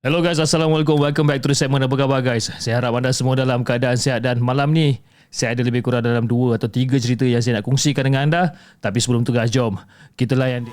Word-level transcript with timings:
Hello 0.00 0.24
guys, 0.24 0.40
Assalamualaikum. 0.40 0.96
Welcome 0.96 1.28
back 1.28 1.44
to 1.44 1.52
the 1.52 1.56
segment 1.60 1.84
Apa 1.84 1.92
khabar 1.92 2.24
guys? 2.24 2.48
Saya 2.56 2.80
harap 2.80 2.96
anda 2.96 3.12
semua 3.12 3.36
dalam 3.36 3.60
keadaan 3.60 4.00
sihat 4.00 4.24
dan 4.24 4.40
malam 4.40 4.72
ni 4.72 4.96
saya 5.28 5.52
ada 5.52 5.60
lebih 5.60 5.84
kurang 5.84 6.00
dalam 6.00 6.24
dua 6.24 6.56
atau 6.56 6.72
tiga 6.72 6.96
cerita 6.96 7.28
yang 7.28 7.44
saya 7.44 7.60
nak 7.60 7.68
kongsikan 7.68 8.08
dengan 8.08 8.24
anda. 8.24 8.56
Tapi 8.80 8.96
sebelum 8.96 9.28
tu 9.28 9.36
guys, 9.36 9.52
jom 9.52 9.76
kita 10.16 10.40
layan 10.40 10.64
dia. 10.64 10.72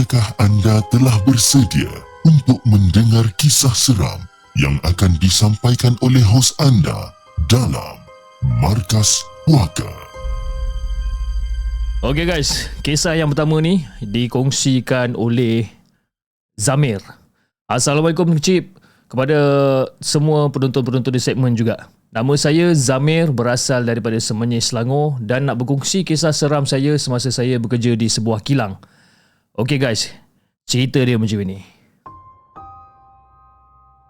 Adakah 0.00 0.32
anda 0.40 0.80
telah 0.88 1.12
bersedia 1.28 1.92
untuk 2.24 2.56
mendengar 2.64 3.28
kisah 3.36 3.76
seram 3.76 4.16
yang 4.56 4.80
akan 4.80 5.12
disampaikan 5.20 5.92
oleh 6.00 6.24
hos 6.24 6.56
anda 6.56 7.12
dalam 7.52 8.00
Markas 8.64 9.20
Puaka? 9.44 9.92
Okay 12.00 12.24
guys, 12.24 12.72
kisah 12.80 13.12
yang 13.12 13.28
pertama 13.28 13.60
ni 13.60 13.84
dikongsikan 14.00 15.20
oleh 15.20 15.68
Zamir. 16.56 17.04
Assalamualaikum 17.68 18.40
Cip 18.40 18.80
kepada 19.04 19.36
semua 20.00 20.48
penonton-penonton 20.48 21.12
di 21.12 21.20
segmen 21.20 21.52
juga. 21.52 21.92
Nama 22.08 22.40
saya 22.40 22.72
Zamir 22.72 23.28
berasal 23.36 23.84
daripada 23.84 24.16
Semenyih 24.16 24.64
Selangor 24.64 25.20
dan 25.20 25.44
nak 25.44 25.60
berkongsi 25.60 26.08
kisah 26.08 26.32
seram 26.32 26.64
saya 26.64 26.96
semasa 26.96 27.28
saya 27.28 27.60
bekerja 27.60 27.92
di 28.00 28.08
sebuah 28.08 28.40
kilang. 28.40 28.80
Okay 29.50 29.82
guys, 29.82 30.14
cerita 30.62 31.02
dia 31.02 31.18
macam 31.18 31.42
ni. 31.42 31.58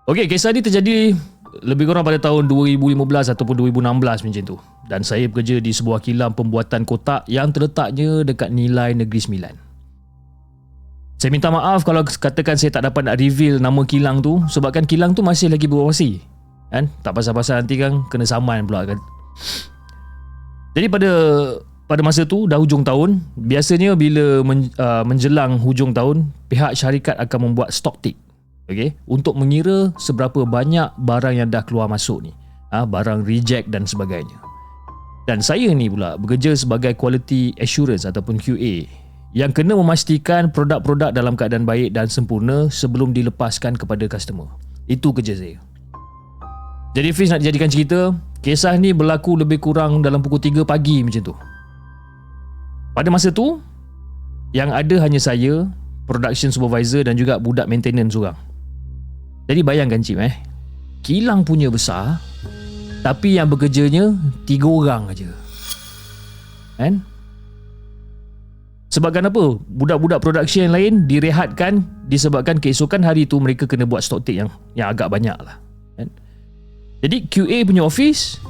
Okay, 0.05 0.29
kisah 0.29 0.53
ni 0.53 0.61
terjadi 0.61 1.17
lebih 1.65 1.89
kurang 1.89 2.05
pada 2.05 2.21
tahun 2.21 2.45
2015 2.51 3.33
ataupun 3.33 3.55
2016 3.73 4.27
macam 4.27 4.43
tu. 4.45 4.57
Dan 4.85 5.01
saya 5.01 5.31
bekerja 5.33 5.63
di 5.63 5.73
sebuah 5.73 6.05
kilang 6.05 6.37
pembuatan 6.37 6.85
kotak 6.85 7.25
yang 7.25 7.55
terletaknya 7.55 8.21
dekat 8.27 8.53
Nilai 8.53 8.93
Negeri 8.93 9.21
Sembilan. 9.23 9.55
Saya 11.17 11.31
minta 11.33 11.49
maaf 11.49 11.89
kalau 11.89 12.05
katakan 12.05 12.61
saya 12.61 12.73
tak 12.73 12.91
dapat 12.93 13.09
nak 13.09 13.17
reveal 13.21 13.61
nama 13.61 13.81
kilang 13.85 14.21
tu 14.21 14.41
sebabkan 14.49 14.85
kilang 14.85 15.17
tu 15.17 15.25
masih 15.25 15.49
lagi 15.49 15.65
beroperasi. 15.65 16.21
Kan? 16.69 16.93
Tak 17.01 17.17
pasal-pasal 17.17 17.65
nanti 17.65 17.81
kan 17.81 18.05
kena 18.13 18.29
saman 18.29 18.69
pula 18.69 18.89
kan. 18.89 18.99
Jadi 20.77 20.87
pada 20.89 21.11
pada 21.91 22.07
masa 22.07 22.23
tu 22.23 22.47
dah 22.47 22.55
hujung 22.55 22.87
tahun, 22.87 23.19
biasanya 23.35 23.99
bila 23.99 24.47
men, 24.47 24.71
uh, 24.79 25.03
menjelang 25.03 25.59
hujung 25.59 25.91
tahun, 25.91 26.31
pihak 26.47 26.79
syarikat 26.79 27.19
akan 27.19 27.51
membuat 27.51 27.75
stock 27.75 27.99
take. 27.99 28.15
Okay? 28.71 28.95
Untuk 29.11 29.35
mengira 29.35 29.91
seberapa 29.99 30.47
banyak 30.47 30.95
barang 31.03 31.35
yang 31.35 31.51
dah 31.51 31.67
keluar 31.67 31.91
masuk 31.91 32.23
ni. 32.23 32.33
Ha, 32.71 32.87
barang 32.87 33.27
reject 33.27 33.75
dan 33.75 33.91
sebagainya. 33.91 34.39
Dan 35.27 35.43
saya 35.43 35.75
ni 35.75 35.91
pula 35.91 36.15
bekerja 36.15 36.55
sebagai 36.55 36.95
quality 36.95 37.59
assurance 37.59 38.07
ataupun 38.07 38.39
QA 38.39 38.87
yang 39.35 39.51
kena 39.51 39.75
memastikan 39.75 40.55
produk-produk 40.55 41.11
dalam 41.11 41.35
keadaan 41.35 41.67
baik 41.67 41.91
dan 41.91 42.07
sempurna 42.07 42.71
sebelum 42.71 43.11
dilepaskan 43.11 43.75
kepada 43.75 44.07
customer. 44.07 44.47
Itu 44.87 45.11
kerja 45.11 45.35
saya. 45.35 45.59
Jadi 46.95 47.11
Fiz 47.11 47.35
nak 47.35 47.43
dijadikan 47.43 47.71
cerita, 47.71 48.15
kisah 48.47 48.79
ni 48.79 48.95
berlaku 48.95 49.35
lebih 49.35 49.59
kurang 49.59 50.07
dalam 50.07 50.23
pukul 50.23 50.39
3 50.39 50.63
pagi 50.63 51.03
macam 51.03 51.23
tu. 51.27 51.35
Pada 52.91 53.09
masa 53.09 53.31
tu 53.31 53.63
yang 54.51 54.75
ada 54.75 54.99
hanya 54.99 55.23
saya, 55.23 55.71
production 56.11 56.51
supervisor 56.51 57.07
dan 57.07 57.15
juga 57.15 57.39
budak 57.39 57.71
maintenance 57.71 58.19
seorang. 58.19 58.35
Jadi 59.47 59.61
bayangkan 59.63 60.03
cip 60.03 60.19
eh. 60.19 60.35
Kilang 61.07 61.47
punya 61.47 61.71
besar 61.71 62.19
tapi 63.01 63.41
yang 63.41 63.49
bekerjanya 63.49 64.13
tiga 64.45 64.69
orang 64.69 65.09
aja. 65.09 65.31
Kan? 66.77 67.01
Sebabkan 68.91 69.31
apa? 69.31 69.55
Budak-budak 69.71 70.19
production 70.19 70.67
yang 70.69 70.75
lain 70.75 70.93
direhatkan 71.07 71.87
disebabkan 72.11 72.59
keesokan 72.59 73.07
hari 73.07 73.23
tu 73.25 73.39
mereka 73.39 73.65
kena 73.71 73.87
buat 73.87 74.03
stock 74.03 74.27
take 74.27 74.43
yang 74.43 74.51
yang 74.75 74.91
agak 74.91 75.07
banyak 75.09 75.37
lah. 75.39 75.63
Kan? 75.95 76.11
Jadi 77.01 77.17
QA 77.31 77.63
punya 77.65 77.87
office 77.87 78.43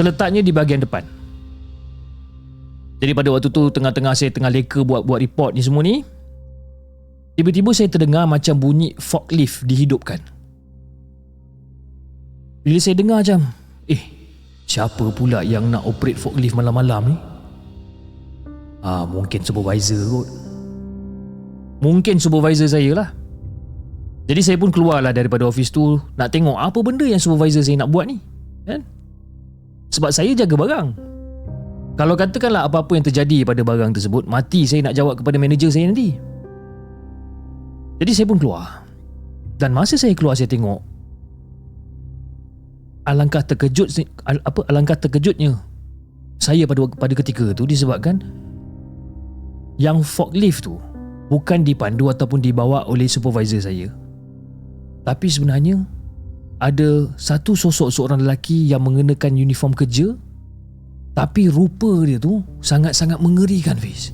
terletaknya 0.00 0.40
di 0.40 0.50
bahagian 0.50 0.82
depan. 0.82 1.04
Jadi 3.02 3.18
pada 3.18 3.34
waktu 3.34 3.50
tu 3.50 3.66
tengah-tengah 3.66 4.14
saya 4.14 4.30
tengah 4.30 4.46
leka 4.46 4.86
buat 4.86 5.02
buat 5.02 5.18
report 5.18 5.58
ni 5.58 5.62
semua 5.66 5.82
ni 5.82 6.06
tiba-tiba 7.34 7.74
saya 7.74 7.90
terdengar 7.90 8.30
macam 8.30 8.54
bunyi 8.54 8.94
forklift 8.94 9.66
dihidupkan. 9.66 10.22
Bila 12.62 12.78
saya 12.78 12.94
dengar 12.94 13.26
macam 13.26 13.50
eh 13.90 13.98
siapa 14.70 15.02
pula 15.18 15.42
yang 15.42 15.66
nak 15.66 15.82
operate 15.82 16.14
forklift 16.14 16.54
malam-malam 16.54 17.10
ni? 17.10 17.16
Ah 18.86 19.02
mungkin 19.02 19.42
supervisor 19.42 19.98
kot. 20.06 20.28
Mungkin 21.82 22.22
supervisor 22.22 22.70
saya 22.70 22.94
lah. 22.94 23.08
Jadi 24.30 24.40
saya 24.46 24.54
pun 24.62 24.70
keluarlah 24.70 25.10
daripada 25.10 25.42
office 25.42 25.74
tu 25.74 25.98
nak 26.14 26.30
tengok 26.30 26.54
apa 26.54 26.78
benda 26.78 27.02
yang 27.02 27.18
supervisor 27.18 27.66
saya 27.66 27.82
nak 27.82 27.90
buat 27.90 28.06
ni. 28.06 28.22
Kan? 28.62 28.86
Sebab 29.90 30.14
saya 30.14 30.30
jaga 30.38 30.54
barang. 30.54 31.11
Kalau 31.92 32.16
katakanlah 32.16 32.64
apa-apa 32.64 32.96
yang 32.96 33.04
terjadi 33.04 33.44
pada 33.44 33.60
barang 33.60 33.92
tersebut, 33.92 34.24
mati 34.24 34.64
saya 34.64 34.88
nak 34.88 34.96
jawab 34.96 35.20
kepada 35.20 35.36
manager 35.36 35.68
saya 35.68 35.92
nanti. 35.92 36.16
Jadi 38.00 38.12
saya 38.16 38.26
pun 38.26 38.40
keluar. 38.40 38.88
Dan 39.60 39.76
masa 39.76 39.94
saya 39.94 40.16
keluar 40.16 40.34
saya 40.34 40.48
tengok 40.50 40.82
alangkah 43.02 43.42
terkejut 43.42 43.90
apa 44.26 44.60
alangkah 44.70 44.94
terkejutnya 44.94 45.58
saya 46.38 46.66
pada 46.66 46.86
pada 46.86 47.14
ketika 47.18 47.50
itu 47.50 47.66
disebabkan 47.66 48.22
yang 49.78 50.02
forklift 50.02 50.66
tu 50.66 50.78
bukan 51.30 51.62
dipandu 51.62 52.10
ataupun 52.10 52.42
dibawa 52.42 52.86
oleh 52.90 53.06
supervisor 53.06 53.62
saya. 53.62 53.90
Tapi 55.02 55.26
sebenarnya 55.26 55.82
ada 56.62 57.10
satu 57.18 57.58
sosok 57.58 57.90
seorang 57.90 58.22
lelaki 58.22 58.70
yang 58.70 58.86
mengenakan 58.86 59.34
uniform 59.34 59.74
kerja 59.74 60.14
tapi 61.12 61.52
rupa 61.52 62.08
dia 62.08 62.16
tu 62.16 62.40
sangat-sangat 62.64 63.20
mengerikan 63.20 63.76
Fiz. 63.76 64.12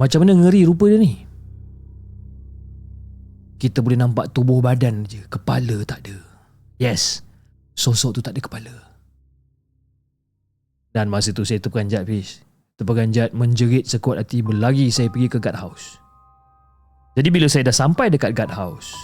Macam 0.00 0.24
mana 0.24 0.32
ngeri 0.40 0.64
rupa 0.64 0.88
dia 0.88 0.96
ni? 0.96 1.28
Kita 3.60 3.84
boleh 3.84 4.00
nampak 4.00 4.32
tubuh 4.32 4.64
badan 4.64 5.04
je, 5.04 5.20
kepala 5.28 5.84
tak 5.84 6.00
ada. 6.08 6.16
Yes. 6.80 7.20
sosok 7.76 8.16
tu 8.16 8.20
tak 8.24 8.32
ada 8.36 8.40
kepala. 8.40 8.74
Dan 10.96 11.12
masa 11.12 11.36
tu 11.36 11.44
saya 11.44 11.60
terperanjat 11.60 12.08
Fiz. 12.08 12.40
Terperanjat 12.80 13.36
menjerit 13.36 13.84
sekuat 13.84 14.24
hati 14.24 14.40
berlari 14.40 14.88
saya 14.88 15.12
pergi 15.12 15.28
ke 15.28 15.36
guard 15.36 15.60
house. 15.60 16.00
Jadi 17.20 17.28
bila 17.28 17.52
saya 17.52 17.68
dah 17.68 17.76
sampai 17.76 18.08
dekat 18.08 18.32
guard 18.32 18.52
house, 18.52 18.96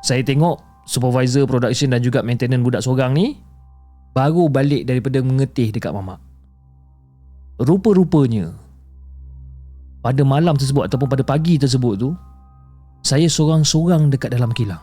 saya 0.00 0.24
tengok 0.24 0.56
supervisor 0.88 1.44
production 1.44 1.92
dan 1.92 2.00
juga 2.00 2.24
maintenance 2.24 2.64
budak 2.64 2.80
seorang 2.80 3.12
ni 3.12 3.36
baru 4.10 4.50
balik 4.50 4.86
daripada 4.86 5.22
mengetih 5.22 5.70
dekat 5.70 5.94
mamak. 5.94 6.18
Rupa-rupanya 7.60 8.56
pada 10.00 10.22
malam 10.24 10.56
tersebut 10.56 10.88
ataupun 10.88 11.08
pada 11.12 11.24
pagi 11.24 11.60
tersebut 11.60 11.94
tu 12.00 12.10
saya 13.04 13.28
seorang-seorang 13.28 14.08
dekat 14.12 14.32
dalam 14.32 14.52
kilang. 14.52 14.80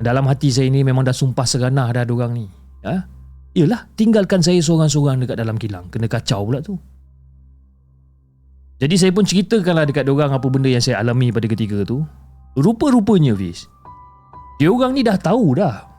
Dalam 0.00 0.24
hati 0.24 0.48
saya 0.48 0.72
ni 0.72 0.80
memang 0.80 1.04
dah 1.04 1.12
sumpah 1.12 1.44
seganah 1.44 1.92
dah 1.92 2.08
orang 2.08 2.32
ni. 2.32 2.46
Ha? 2.88 3.04
Yelah, 3.52 3.84
tinggalkan 3.98 4.40
saya 4.40 4.56
seorang-seorang 4.64 5.20
dekat 5.20 5.36
dalam 5.36 5.60
kilang. 5.60 5.92
Kena 5.92 6.08
kacau 6.08 6.48
pula 6.48 6.64
tu. 6.64 6.80
Jadi 8.80 8.96
saya 8.96 9.12
pun 9.12 9.28
ceritakanlah 9.28 9.84
dekat 9.84 10.08
orang 10.08 10.32
apa 10.32 10.48
benda 10.48 10.72
yang 10.72 10.80
saya 10.80 11.04
alami 11.04 11.28
pada 11.28 11.44
ketika 11.44 11.84
tu. 11.84 12.00
Rupa-rupanya 12.56 13.36
Fiz. 13.36 13.68
Dia 14.56 14.72
orang 14.72 14.96
ni 14.96 15.04
dah 15.04 15.20
tahu 15.20 15.60
dah 15.60 15.89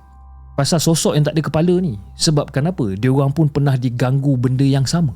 pasal 0.55 0.79
sosok 0.83 1.15
yang 1.15 1.23
tak 1.25 1.35
ada 1.37 1.43
kepala 1.43 1.73
ni. 1.79 1.95
Sebab 2.19 2.51
kenapa? 2.51 2.93
Dia 2.95 3.11
orang 3.11 3.31
pun 3.31 3.47
pernah 3.47 3.75
diganggu 3.79 4.35
benda 4.35 4.65
yang 4.67 4.83
sama. 4.83 5.15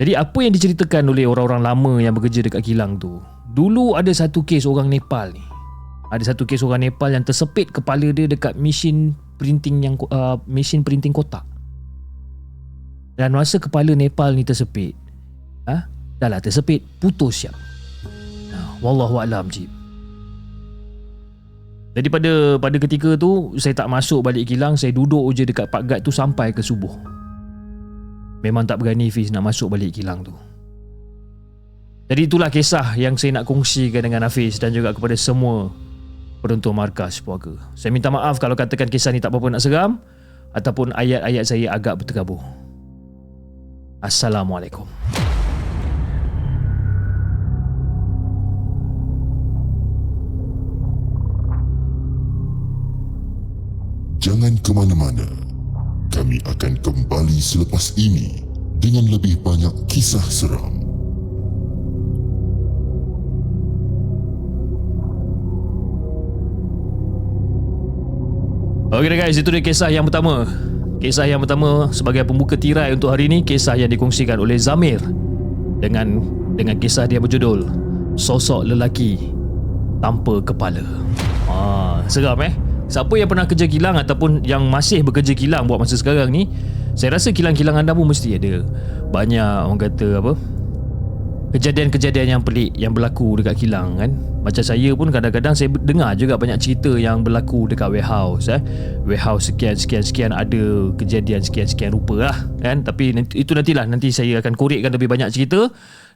Jadi 0.00 0.16
apa 0.16 0.38
yang 0.40 0.56
diceritakan 0.56 1.12
oleh 1.12 1.28
orang-orang 1.28 1.60
lama 1.60 1.92
yang 2.00 2.16
bekerja 2.16 2.40
dekat 2.40 2.64
kilang 2.64 2.96
tu 2.96 3.20
Dulu 3.52 4.00
ada 4.00 4.08
satu 4.08 4.40
kes 4.40 4.64
orang 4.64 4.88
Nepal 4.88 5.36
ni 5.36 5.44
Ada 6.08 6.32
satu 6.32 6.48
kes 6.48 6.64
orang 6.64 6.88
Nepal 6.88 7.12
yang 7.12 7.20
tersepit 7.20 7.68
kepala 7.68 8.08
dia 8.08 8.24
dekat 8.24 8.56
mesin 8.56 9.12
printing 9.36 9.84
yang 9.84 10.00
uh, 10.08 10.40
mesin 10.48 10.80
printing 10.80 11.12
kotak 11.12 11.44
Dan 13.20 13.36
masa 13.36 13.60
kepala 13.60 13.92
Nepal 13.92 14.32
ni 14.32 14.40
tersepit 14.40 14.96
ha? 15.68 15.84
Dah 16.16 16.32
lah 16.32 16.40
tersepit 16.40 16.80
putus 16.96 17.44
siap 17.44 17.52
Wallahualam 18.80 19.52
Jib 19.52 19.68
jadi 21.90 22.06
pada 22.06 22.32
pada 22.62 22.76
ketika 22.78 23.18
tu 23.18 23.58
saya 23.58 23.74
tak 23.74 23.90
masuk 23.90 24.22
balik 24.22 24.46
kilang 24.46 24.78
saya 24.78 24.94
duduk 24.94 25.26
je 25.34 25.42
dekat 25.42 25.66
Pak 25.66 25.82
Gad 25.90 26.00
tu 26.06 26.14
sampai 26.14 26.54
ke 26.54 26.62
subuh. 26.62 26.94
Memang 28.46 28.64
tak 28.64 28.78
berani 28.78 29.10
Fiz 29.10 29.34
nak 29.34 29.50
masuk 29.50 29.74
balik 29.74 29.98
kilang 29.98 30.22
tu. 30.22 30.32
Jadi 32.10 32.26
itulah 32.26 32.50
kisah 32.50 32.98
yang 32.98 33.14
saya 33.14 33.38
nak 33.38 33.46
kongsikan 33.46 34.02
dengan 34.02 34.26
Hafiz 34.26 34.58
Dan 34.58 34.74
juga 34.74 34.90
kepada 34.90 35.14
semua 35.14 35.70
penonton 36.42 36.74
markas 36.74 37.22
puaka. 37.22 37.54
Saya 37.78 37.94
minta 37.94 38.10
maaf 38.10 38.42
kalau 38.42 38.58
katakan 38.58 38.90
kisah 38.90 39.14
ni 39.14 39.22
tak 39.22 39.30
apa-apa 39.30 39.54
nak 39.54 39.62
seram 39.62 40.02
Ataupun 40.50 40.90
ayat-ayat 40.90 41.46
saya 41.46 41.70
agak 41.70 42.02
berterabur 42.02 42.42
Assalamualaikum 44.02 44.90
Jangan 54.30 54.54
ke 54.62 54.70
mana-mana. 54.70 55.26
Kami 56.14 56.38
akan 56.46 56.78
kembali 56.86 57.42
selepas 57.42 57.98
ini 57.98 58.38
dengan 58.78 59.10
lebih 59.10 59.42
banyak 59.42 59.90
kisah 59.90 60.22
seram. 60.22 60.70
Okey 68.94 69.18
guys, 69.18 69.34
itu 69.34 69.50
dia 69.50 69.66
kisah 69.66 69.90
yang 69.90 70.06
pertama. 70.06 70.46
Kisah 71.02 71.26
yang 71.26 71.42
pertama 71.42 71.90
sebagai 71.90 72.22
pembuka 72.22 72.54
tirai 72.54 72.94
untuk 72.94 73.10
hari 73.10 73.26
ini 73.26 73.42
kisah 73.42 73.82
yang 73.82 73.90
dikongsikan 73.90 74.38
oleh 74.38 74.54
Zamir 74.54 75.02
dengan 75.82 76.22
dengan 76.54 76.78
kisah 76.78 77.10
dia 77.10 77.18
berjudul 77.18 77.66
Sosok 78.14 78.62
Lelaki 78.62 79.18
Tanpa 79.98 80.38
Kepala. 80.38 80.86
Ah, 81.50 82.06
seram 82.06 82.38
eh? 82.46 82.69
Siapa 82.90 83.14
yang 83.14 83.30
pernah 83.30 83.46
kerja 83.46 83.70
kilang 83.70 83.94
ataupun 83.94 84.42
yang 84.42 84.66
masih 84.66 85.06
bekerja 85.06 85.30
kilang 85.38 85.70
buat 85.70 85.78
masa 85.78 85.94
sekarang 85.94 86.34
ni, 86.34 86.50
saya 86.98 87.14
rasa 87.14 87.30
kilang-kilang 87.30 87.78
anda 87.78 87.94
pun 87.94 88.10
mesti 88.10 88.34
ada 88.34 88.66
banyak 89.14 89.70
orang 89.70 89.78
kata 89.78 90.18
apa? 90.18 90.34
Kejadian-kejadian 91.54 92.38
yang 92.38 92.42
pelik 92.42 92.74
yang 92.74 92.90
berlaku 92.90 93.38
dekat 93.38 93.62
kilang 93.62 93.94
kan. 93.94 94.10
Macam 94.42 94.62
saya 94.66 94.90
pun 94.94 95.10
kadang-kadang 95.14 95.54
saya 95.54 95.70
dengar 95.86 96.18
juga 96.18 96.34
banyak 96.34 96.58
cerita 96.58 96.94
yang 96.98 97.22
berlaku 97.22 97.70
dekat 97.70 97.94
warehouse 97.94 98.50
eh. 98.50 98.58
Warehouse 99.06 99.54
sekian 99.54 99.78
sekian 99.78 100.02
sekian 100.02 100.30
ada 100.34 100.90
kejadian 100.98 101.46
sekian 101.46 101.70
sekian 101.70 101.94
rupa 101.94 102.26
lah 102.26 102.36
kan. 102.58 102.82
Tapi 102.82 103.14
itu 103.38 103.54
nantilah 103.54 103.86
nanti 103.86 104.10
saya 104.10 104.42
akan 104.42 104.58
korekkan 104.58 104.90
lebih 104.90 105.06
banyak 105.06 105.30
cerita 105.30 105.70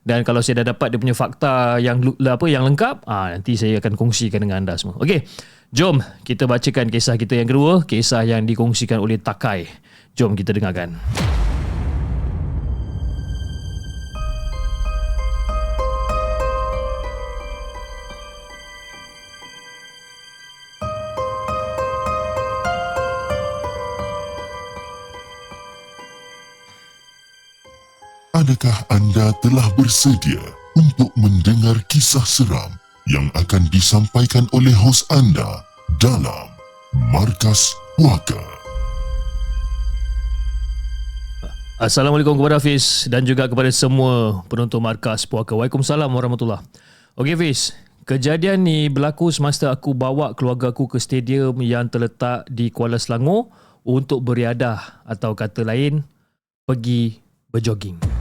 dan 0.05 0.21
kalau 0.21 0.45
saya 0.45 0.61
dah 0.61 0.77
dapat 0.77 0.93
dia 0.93 1.01
punya 1.01 1.17
fakta 1.17 1.81
yang 1.81 2.05
apa 2.05 2.45
yang 2.45 2.63
lengkap, 2.69 3.09
ah 3.09 3.33
nanti 3.33 3.57
saya 3.57 3.81
akan 3.81 3.97
kongsikan 3.97 4.45
dengan 4.45 4.61
anda 4.63 4.77
semua. 4.77 5.01
Okey. 5.01 5.25
Jom 5.75 5.99
kita 6.23 6.47
bacakan 6.47 6.87
kisah 6.87 7.19
kita 7.19 7.35
yang 7.35 7.51
kedua, 7.51 7.83
kisah 7.83 8.23
yang 8.23 8.47
dikongsikan 8.47 9.03
oleh 9.03 9.19
Takai. 9.19 9.67
Jom 10.15 10.39
kita 10.39 10.55
dengarkan. 10.55 10.95
Adakah 28.31 28.79
anda 28.95 29.35
telah 29.43 29.67
bersedia 29.75 30.39
untuk 30.79 31.11
mendengar 31.19 31.83
kisah 31.91 32.23
seram 32.23 32.84
yang 33.05 33.29
akan 33.37 33.69
disampaikan 33.69 34.49
oleh 34.57 34.73
hos 34.73 35.05
anda 35.13 35.61
dalam 36.01 36.49
Markas 37.13 37.77
Puaka? 38.01 38.41
Assalamualaikum 41.77 42.41
kepada 42.41 42.57
Hafiz 42.57 43.05
dan 43.13 43.29
juga 43.29 43.45
kepada 43.45 43.69
semua 43.69 44.41
penonton 44.49 44.81
Markas 44.81 45.29
Puaka. 45.29 45.53
Waalaikumsalam 45.53 46.09
warahmatullahi 46.09 46.65
Okey 47.21 47.37
Hafiz, 47.37 47.77
kejadian 48.09 48.65
ni 48.65 48.89
berlaku 48.89 49.29
semasa 49.29 49.69
aku 49.69 49.93
bawa 49.93 50.33
keluarga 50.33 50.73
aku 50.73 50.89
ke 50.89 50.97
stadium 50.97 51.61
yang 51.61 51.93
terletak 51.93 52.49
di 52.49 52.73
Kuala 52.73 52.97
Selangor 52.97 53.53
untuk 53.85 54.25
beriadah 54.25 55.05
atau 55.05 55.37
kata 55.37 55.61
lain 55.61 56.01
pergi 56.65 57.21
berjoging. 57.53 58.14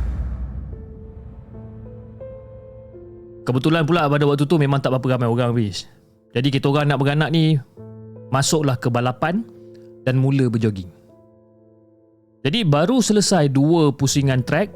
Kebetulan 3.43 3.83
pula 3.83 4.07
pada 4.07 4.23
waktu 4.23 4.47
tu 4.47 4.55
memang 4.55 4.79
tak 4.79 4.95
berapa 4.95 5.19
ramai 5.19 5.27
orang 5.27 5.51
habis. 5.51 5.87
Jadi 6.31 6.47
kita 6.49 6.71
orang 6.71 6.89
nak 6.89 6.99
beranak 7.03 7.29
ni 7.29 7.59
masuklah 8.31 8.79
ke 8.79 8.87
balapan 8.87 9.43
dan 10.07 10.17
mula 10.17 10.47
berjoging. 10.47 10.89
Jadi 12.43 12.67
baru 12.67 12.99
selesai 12.99 13.51
dua 13.51 13.91
pusingan 13.95 14.43
track 14.43 14.71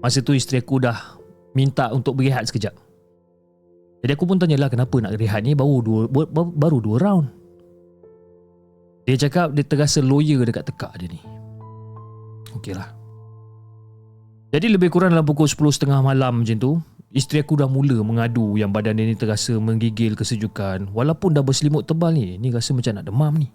masa 0.00 0.24
tu 0.24 0.32
isteri 0.32 0.60
aku 0.60 0.80
dah 0.80 1.20
minta 1.52 1.92
untuk 1.92 2.16
berehat 2.16 2.48
sekejap. 2.48 2.72
Jadi 4.00 4.10
aku 4.16 4.24
pun 4.24 4.40
tanyalah 4.40 4.72
kenapa 4.72 4.96
nak 5.00 5.16
rehat 5.20 5.44
ni 5.44 5.52
baru 5.52 5.84
dua 5.84 6.00
baru 6.32 6.80
dua 6.80 6.96
round. 6.96 7.28
Dia 9.04 9.16
cakap 9.20 9.52
dia 9.52 9.64
terasa 9.64 10.00
lawyer 10.00 10.40
dekat 10.44 10.68
tekak 10.72 10.92
dia 10.96 11.08
ni. 11.12 11.20
Okeylah. 12.56 12.88
Jadi 14.50 14.66
lebih 14.66 14.90
kurang 14.90 15.14
dalam 15.14 15.22
pukul 15.22 15.46
10.30 15.46 15.86
malam 16.02 16.42
macam 16.42 16.56
tu, 16.58 16.72
Isteri 17.10 17.42
aku 17.42 17.58
dah 17.58 17.66
mula 17.66 17.98
mengadu 18.06 18.54
yang 18.54 18.70
badan 18.70 18.94
dia 18.94 19.02
ni 19.02 19.18
terasa 19.18 19.58
menggigil 19.58 20.14
kesejukan 20.14 20.94
walaupun 20.94 21.34
dah 21.34 21.42
berselimut 21.42 21.82
tebal 21.90 22.14
ni, 22.14 22.38
ni 22.38 22.54
rasa 22.54 22.70
macam 22.70 22.94
nak 22.94 23.06
demam 23.10 23.34
ni. 23.34 23.50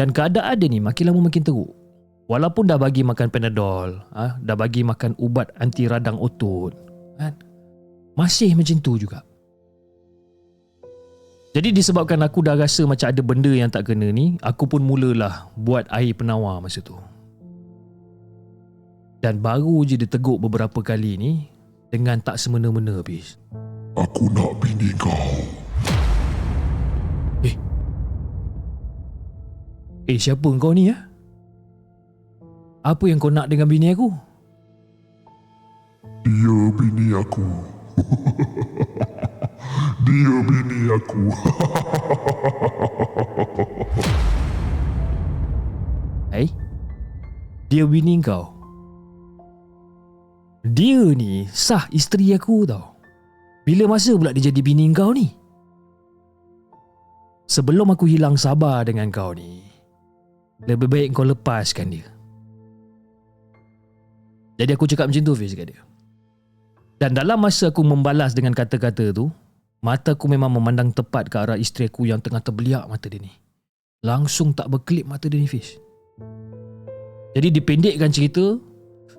Dan 0.00 0.16
keadaan 0.16 0.56
dia 0.56 0.68
ni 0.72 0.80
makin 0.80 1.12
lama 1.12 1.28
makin 1.28 1.44
teruk. 1.44 1.76
Walaupun 2.28 2.68
dah 2.68 2.80
bagi 2.80 3.04
makan 3.04 3.28
Panadol, 3.28 4.00
ha, 4.12 4.36
dah 4.40 4.56
bagi 4.56 4.84
makan 4.84 5.16
ubat 5.16 5.48
anti 5.60 5.88
radang 5.88 6.20
otot, 6.20 6.76
kan? 7.16 7.32
Masih 8.16 8.52
macam 8.52 8.80
tu 8.84 9.00
juga. 9.00 9.24
Jadi 11.56 11.72
disebabkan 11.72 12.20
aku 12.20 12.44
dah 12.44 12.56
rasa 12.56 12.84
macam 12.84 13.08
ada 13.08 13.22
benda 13.24 13.48
yang 13.48 13.72
tak 13.72 13.88
kena 13.88 14.12
ni, 14.12 14.36
aku 14.44 14.68
pun 14.68 14.84
mulalah 14.84 15.48
buat 15.56 15.88
air 15.88 16.12
penawar 16.12 16.60
masa 16.60 16.84
tu. 16.84 16.96
Dan 19.24 19.40
baru 19.40 19.84
je 19.88 19.96
diteguk 19.96 20.36
beberapa 20.36 20.84
kali 20.84 21.16
ni, 21.16 21.48
dengan 21.88 22.20
tak 22.20 22.36
semena-mena 22.36 23.00
habis. 23.00 23.40
Aku 23.96 24.28
nak 24.30 24.60
bini 24.60 24.92
kau. 24.94 25.32
Eh. 27.42 27.56
Eh 30.06 30.18
siapa 30.20 30.46
kau 30.60 30.76
ni 30.76 30.92
ya? 30.92 30.96
Apa 32.84 33.10
yang 33.10 33.18
kau 33.18 33.32
nak 33.32 33.50
dengan 33.50 33.66
bini 33.66 33.92
aku? 33.92 34.12
Dia 36.22 36.58
bini 36.76 37.06
aku. 37.16 37.46
Dia 40.06 40.34
bini 40.46 40.78
aku. 40.92 41.24
Eh? 46.32 46.48
Dia 47.68 47.84
bini 47.84 48.22
kau? 48.22 48.57
Dia 50.66 51.02
ni 51.14 51.46
sah 51.50 51.86
isteri 51.94 52.34
aku 52.34 52.66
tau. 52.66 52.98
Bila 53.62 53.84
masa 53.84 54.16
pula 54.16 54.32
dia 54.32 54.48
jadi 54.48 54.60
bini 54.64 54.88
kau 54.96 55.12
ni? 55.12 55.28
Sebelum 57.48 57.92
aku 57.92 58.08
hilang 58.08 58.36
sabar 58.36 58.84
dengan 58.84 59.08
kau 59.08 59.32
ni, 59.32 59.64
lebih 60.64 60.88
baik 60.88 61.16
kau 61.16 61.24
lepaskan 61.24 61.92
dia. 61.92 62.08
Jadi 64.58 64.70
aku 64.74 64.90
cakap 64.90 65.06
macam 65.08 65.22
tu 65.22 65.38
Fiz 65.38 65.54
kat 65.54 65.70
dia. 65.70 65.80
Dan 66.98 67.14
dalam 67.14 67.38
masa 67.38 67.70
aku 67.70 67.86
membalas 67.86 68.34
dengan 68.34 68.50
kata-kata 68.50 69.14
tu, 69.14 69.30
mata 69.78 70.18
aku 70.18 70.26
memang 70.26 70.50
memandang 70.50 70.90
tepat 70.90 71.30
ke 71.30 71.38
arah 71.38 71.54
isteri 71.54 71.86
aku 71.86 72.10
yang 72.10 72.18
tengah 72.18 72.42
terbeliak 72.42 72.90
mata 72.90 73.06
dia 73.06 73.22
ni. 73.22 73.30
Langsung 74.02 74.50
tak 74.50 74.66
berkelip 74.66 75.06
mata 75.06 75.30
dia 75.30 75.38
ni 75.38 75.46
Fiz. 75.46 75.78
Jadi 77.38 77.54
dipendekkan 77.54 78.10
cerita, 78.10 78.58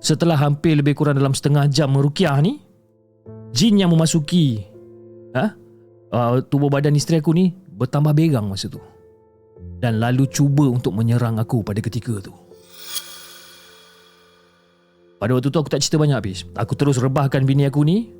setelah 0.00 0.40
hampir 0.40 0.80
lebih 0.80 0.96
kurang 0.96 1.20
dalam 1.20 1.36
setengah 1.36 1.68
jam 1.68 1.92
merukiah 1.92 2.40
ni, 2.40 2.58
jin 3.52 3.76
yang 3.76 3.92
memasuki 3.92 4.64
ha, 5.36 5.52
uh, 6.10 6.40
tubuh 6.42 6.72
badan 6.72 6.96
isteri 6.96 7.20
aku 7.20 7.36
ni 7.36 7.52
bertambah 7.52 8.16
berang 8.16 8.48
masa 8.48 8.66
tu. 8.72 8.80
Dan 9.80 9.96
lalu 9.96 10.28
cuba 10.28 10.68
untuk 10.68 10.92
menyerang 10.92 11.40
aku 11.40 11.64
pada 11.64 11.80
ketika 11.80 12.20
tu. 12.20 12.32
Pada 15.20 15.36
waktu 15.36 15.48
tu 15.52 15.56
aku 15.60 15.72
tak 15.72 15.84
cerita 15.84 16.00
banyak 16.00 16.16
habis. 16.16 16.48
Aku 16.56 16.72
terus 16.76 16.96
rebahkan 16.96 17.44
bini 17.44 17.68
aku 17.68 17.84
ni 17.84 18.12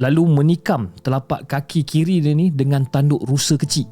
lalu 0.00 0.24
menikam 0.28 0.92
telapak 1.04 1.44
kaki 1.48 1.84
kiri 1.84 2.24
dia 2.24 2.32
ni 2.32 2.48
dengan 2.52 2.88
tanduk 2.88 3.20
rusa 3.28 3.60
kecil. 3.60 3.88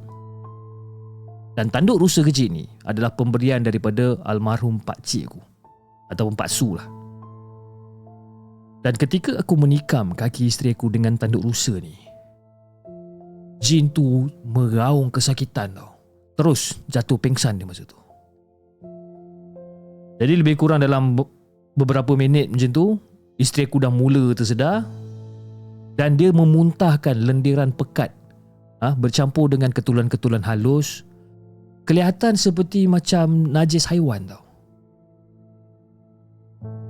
Dan 1.56 1.72
tanduk 1.72 2.00
rusa 2.00 2.20
kecil 2.20 2.52
ni 2.52 2.64
adalah 2.84 3.12
pemberian 3.12 3.64
daripada 3.64 4.20
almarhum 4.28 4.80
pak 4.80 5.00
cik 5.04 5.32
aku. 5.32 5.40
Ataupun 6.12 6.36
pak 6.36 6.48
su 6.48 6.76
lah. 6.76 6.95
Dan 8.86 8.94
ketika 8.94 9.34
aku 9.34 9.58
menikam 9.58 10.14
kaki 10.14 10.46
isteri 10.46 10.70
aku 10.70 10.86
dengan 10.86 11.18
tanduk 11.18 11.42
rusa 11.42 11.74
ni, 11.82 11.90
Jin 13.58 13.90
tu 13.90 14.30
meraung 14.46 15.10
kesakitan 15.10 15.74
tau. 15.74 15.98
Terus 16.38 16.78
jatuh 16.86 17.18
pingsan 17.18 17.58
dia 17.58 17.66
masa 17.66 17.82
tu. 17.82 17.98
Jadi 20.22 20.38
lebih 20.38 20.54
kurang 20.54 20.86
dalam 20.86 21.18
beberapa 21.74 22.14
minit 22.14 22.46
macam 22.46 22.70
tu, 22.70 22.86
isteri 23.42 23.66
aku 23.66 23.82
dah 23.82 23.90
mula 23.90 24.30
tersedar 24.38 24.86
dan 25.98 26.14
dia 26.14 26.30
memuntahkan 26.30 27.18
lendiran 27.18 27.74
pekat 27.74 28.14
ha, 28.86 28.94
bercampur 28.94 29.50
dengan 29.50 29.74
ketulan-ketulan 29.74 30.46
halus. 30.46 31.02
Kelihatan 31.90 32.38
seperti 32.38 32.86
macam 32.86 33.50
najis 33.50 33.82
haiwan 33.90 34.30
tau. 34.30 34.46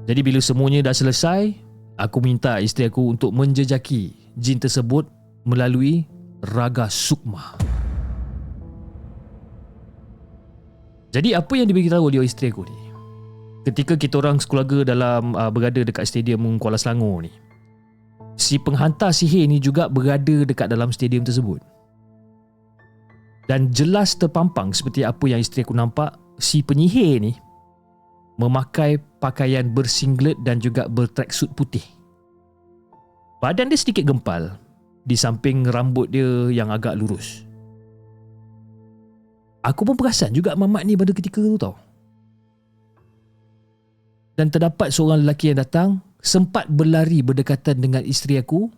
Jadi 0.05 0.21
bila 0.21 0.45
semuanya 0.45 0.93
dah 0.93 0.95
selesai, 0.95 1.66
aku 1.97 2.21
minta 2.21 2.61
isteri 2.61 2.89
aku 2.93 3.17
untuk 3.17 3.33
menjejaki 3.33 4.13
jin 4.37 4.61
tersebut 4.61 5.09
melalui 5.49 6.05
Raga 6.45 6.93
Sukma. 6.93 7.57
Jadi 11.17 11.33
apa 11.33 11.53
yang 11.57 11.65
diberitahu 11.65 12.13
oleh 12.13 12.29
isteri 12.29 12.53
aku 12.53 12.69
ni? 12.69 12.79
Ketika 13.65 13.97
kita 13.97 14.21
orang 14.21 14.37
sekeluarga 14.39 14.93
dalam 14.93 15.33
uh, 15.33 15.49
berada 15.49 15.81
dekat 15.81 16.07
stadium 16.07 16.61
Kuala 16.61 16.79
Selangor 16.79 17.25
ni. 17.25 17.33
Si 18.37 18.61
penghantar 18.61 19.17
sihir 19.17 19.49
ni 19.49 19.57
juga 19.57 19.89
berada 19.89 20.45
dekat 20.45 20.69
dalam 20.69 20.93
stadium 20.93 21.25
tersebut. 21.25 21.65
Dan 23.49 23.73
jelas 23.73 24.13
terpampang 24.13 24.77
seperti 24.77 25.09
apa 25.09 25.25
yang 25.25 25.41
isteri 25.41 25.65
aku 25.65 25.73
nampak, 25.73 26.13
si 26.37 26.61
penyihir 26.61 27.17
ni 27.23 27.33
memakai 28.37 29.01
pakaian 29.21 29.65
bersinglet 29.73 30.37
dan 30.45 30.61
juga 30.61 30.89
bertracksuit 30.89 31.53
putih. 31.57 31.85
Badan 33.41 33.69
dia 33.69 33.81
sedikit 33.81 34.09
gempal 34.09 34.57
di 35.05 35.17
samping 35.17 35.69
rambut 35.69 36.09
dia 36.13 36.49
yang 36.53 36.73
agak 36.73 36.97
lurus. 36.97 37.45
Aku 39.67 39.83
pun 39.83 39.99
perasan 39.99 40.31
juga 40.31 40.55
mamat 40.55 40.87
ni 40.87 40.95
pada 40.95 41.11
ketika 41.11 41.43
tu 41.43 41.59
tau. 41.59 41.75
Dan 44.37 44.53
terdapat 44.53 44.93
seorang 44.93 45.25
lelaki 45.25 45.51
yang 45.51 45.59
datang 45.59 45.89
sempat 46.21 46.69
berlari 46.69 47.25
berdekatan 47.25 47.81
dengan 47.81 48.05
isteri 48.05 48.37
aku 48.37 48.69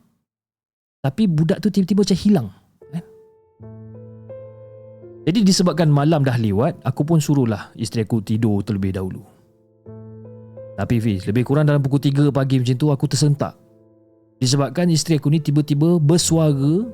tapi 1.02 1.30
budak 1.30 1.62
tu 1.62 1.70
tiba-tiba 1.70 2.02
macam 2.02 2.18
hilang. 2.18 2.48
Kan? 2.90 3.04
Jadi 5.28 5.38
disebabkan 5.44 5.88
malam 5.90 6.26
dah 6.26 6.34
lewat, 6.34 6.82
aku 6.82 7.02
pun 7.06 7.18
suruhlah 7.22 7.70
isteri 7.78 8.06
aku 8.06 8.22
tidur 8.22 8.62
terlebih 8.66 8.96
dahulu. 8.96 9.37
Tapi 10.78 11.02
Fiz, 11.02 11.26
lebih 11.26 11.42
kurang 11.42 11.66
dalam 11.66 11.82
pukul 11.82 11.98
3 11.98 12.30
pagi 12.30 12.62
macam 12.62 12.76
tu 12.78 12.86
aku 12.94 13.10
tersentak 13.10 13.58
Disebabkan 14.38 14.86
isteri 14.86 15.18
aku 15.18 15.34
ni 15.34 15.42
tiba-tiba 15.42 15.98
bersuara 15.98 16.86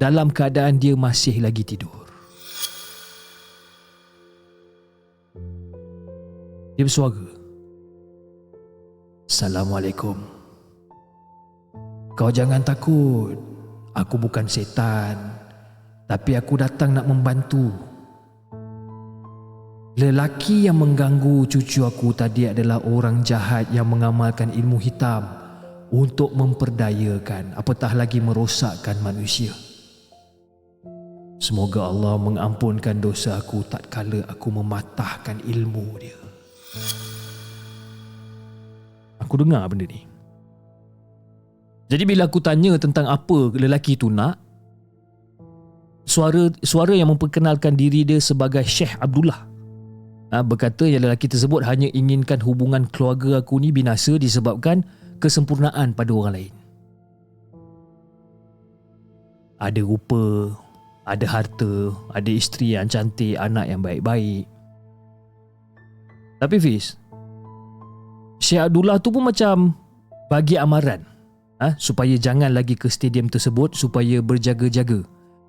dalam 0.00 0.32
keadaan 0.32 0.80
dia 0.80 0.96
masih 0.96 1.44
lagi 1.44 1.60
tidur. 1.60 1.92
Dia 6.76 6.84
bersuara. 6.88 7.24
Assalamualaikum. 9.28 10.16
Kau 12.16 12.32
jangan 12.32 12.64
takut. 12.64 13.36
Aku 13.92 14.16
bukan 14.16 14.48
setan. 14.48 15.36
Tapi 16.08 16.32
aku 16.32 16.56
datang 16.56 16.96
nak 16.96 17.04
membantu. 17.04 17.76
Lelaki 19.96 20.68
yang 20.68 20.76
mengganggu 20.76 21.48
cucu 21.48 21.80
aku 21.80 22.12
tadi 22.12 22.44
adalah 22.44 22.84
orang 22.84 23.24
jahat 23.24 23.72
yang 23.72 23.88
mengamalkan 23.88 24.52
ilmu 24.52 24.76
hitam 24.76 25.24
untuk 25.88 26.36
memperdayakan 26.36 27.56
apatah 27.56 27.96
lagi 27.96 28.20
merosakkan 28.20 29.00
manusia. 29.00 29.56
Semoga 31.40 31.88
Allah 31.88 32.20
mengampunkan 32.20 33.00
dosa 33.00 33.40
aku 33.40 33.64
tak 33.64 33.88
kala 33.88 34.20
aku 34.28 34.52
mematahkan 34.52 35.40
ilmu 35.48 35.96
dia. 35.96 36.20
Aku 39.24 39.40
dengar 39.40 39.64
benda 39.72 39.88
ni. 39.88 40.04
Jadi 41.88 42.04
bila 42.04 42.28
aku 42.28 42.44
tanya 42.44 42.76
tentang 42.76 43.08
apa 43.08 43.48
lelaki 43.56 43.96
itu 43.96 44.12
nak, 44.12 44.36
suara 46.04 46.52
suara 46.60 46.92
yang 46.92 47.08
memperkenalkan 47.16 47.72
diri 47.72 48.04
dia 48.04 48.20
sebagai 48.20 48.60
Syekh 48.60 48.92
Abdullah 49.00 49.55
ha, 50.30 50.42
berkata 50.42 50.86
yang 50.86 51.06
lelaki 51.06 51.30
tersebut 51.30 51.62
hanya 51.66 51.90
inginkan 51.92 52.42
hubungan 52.42 52.86
keluarga 52.90 53.42
aku 53.42 53.60
ni 53.62 53.70
binasa 53.70 54.18
disebabkan 54.18 54.82
kesempurnaan 55.22 55.94
pada 55.94 56.10
orang 56.12 56.34
lain. 56.34 56.54
Ada 59.56 59.80
rupa, 59.80 60.52
ada 61.08 61.24
harta, 61.24 61.94
ada 62.12 62.30
isteri 62.30 62.76
yang 62.76 62.90
cantik, 62.90 63.40
anak 63.40 63.70
yang 63.70 63.80
baik-baik. 63.80 64.44
Tapi 66.36 66.56
Fiz, 66.60 67.00
Syekh 68.36 68.68
Abdullah 68.68 69.00
tu 69.00 69.08
pun 69.08 69.24
macam 69.24 69.72
bagi 70.28 70.60
amaran 70.60 71.00
ha, 71.62 71.72
supaya 71.80 72.20
jangan 72.20 72.52
lagi 72.52 72.76
ke 72.76 72.92
stadium 72.92 73.32
tersebut 73.32 73.72
supaya 73.72 74.20
berjaga-jaga 74.20 75.00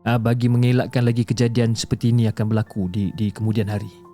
ha, 0.07 0.15
bagi 0.15 0.47
mengelakkan 0.47 1.03
lagi 1.03 1.27
kejadian 1.27 1.75
seperti 1.75 2.15
ini 2.15 2.31
akan 2.31 2.47
berlaku 2.47 2.87
di, 2.87 3.11
di 3.19 3.27
kemudian 3.27 3.67
hari. 3.67 4.06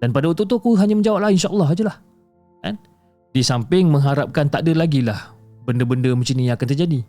Dan 0.00 0.12
pada 0.12 0.28
waktu 0.28 0.44
tu 0.44 0.56
aku 0.60 0.76
hanya 0.76 0.92
menjawablah 0.92 1.32
insyaAllah 1.32 1.68
ajalah. 1.72 1.96
Kan? 2.60 2.76
Di 3.32 3.42
samping 3.44 3.88
mengharapkan 3.88 4.48
tak 4.48 4.64
ada 4.68 4.72
lagi 4.76 5.00
lah 5.00 5.32
benda-benda 5.64 6.12
macam 6.14 6.34
ni 6.36 6.48
yang 6.48 6.56
akan 6.56 6.68
terjadi. 6.68 7.00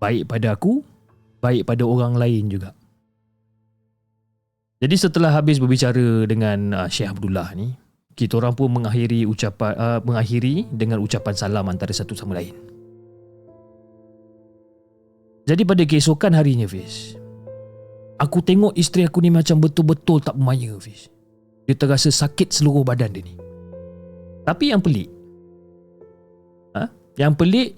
Baik 0.00 0.28
pada 0.28 0.54
aku, 0.54 0.80
baik 1.42 1.66
pada 1.66 1.82
orang 1.84 2.14
lain 2.16 2.48
juga. 2.48 2.70
Jadi 4.76 4.96
setelah 4.96 5.32
habis 5.32 5.56
berbicara 5.56 6.28
dengan 6.28 6.58
uh, 6.76 6.88
Syekh 6.88 7.16
Abdullah 7.16 7.56
ni, 7.56 7.72
kita 8.12 8.36
orang 8.36 8.52
pun 8.52 8.72
mengakhiri 8.72 9.24
ucapan 9.24 9.72
uh, 9.76 10.00
mengakhiri 10.04 10.68
dengan 10.68 11.00
ucapan 11.00 11.32
salam 11.32 11.64
antara 11.68 11.96
satu 11.96 12.12
sama 12.12 12.36
lain. 12.36 12.52
Jadi 15.46 15.62
pada 15.62 15.82
keesokan 15.86 16.34
harinya 16.34 16.66
Fiz 16.66 17.14
Aku 18.16 18.40
tengok 18.40 18.72
isteri 18.76 19.04
aku 19.04 19.20
ni 19.20 19.28
macam 19.28 19.60
betul-betul 19.60 20.24
tak 20.24 20.34
bermaya 20.40 20.76
Fiz 20.80 21.12
Dia 21.68 21.76
terasa 21.76 22.08
sakit 22.08 22.48
seluruh 22.48 22.84
badan 22.84 23.12
dia 23.12 23.24
ni 23.24 23.34
tapi 24.46 24.70
yang 24.70 24.78
pelik 24.78 25.10
ha? 26.78 26.86
Yang 27.18 27.34
pelik 27.34 27.70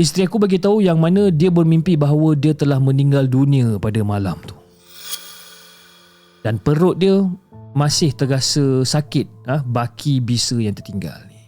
Isteri 0.00 0.24
aku 0.24 0.40
bagi 0.40 0.56
tahu 0.56 0.80
yang 0.80 0.96
mana 0.96 1.28
dia 1.28 1.52
bermimpi 1.52 2.00
bahawa 2.00 2.32
dia 2.32 2.56
telah 2.56 2.80
meninggal 2.80 3.28
dunia 3.28 3.76
pada 3.76 4.00
malam 4.00 4.40
tu. 4.42 4.56
Dan 6.42 6.58
perut 6.58 6.98
dia 6.98 7.22
masih 7.76 8.10
terasa 8.16 8.82
sakit 8.82 9.46
ha? 9.46 9.60
baki 9.62 10.18
bisa 10.18 10.56
yang 10.58 10.72
tertinggal 10.72 11.14
ni. 11.28 11.38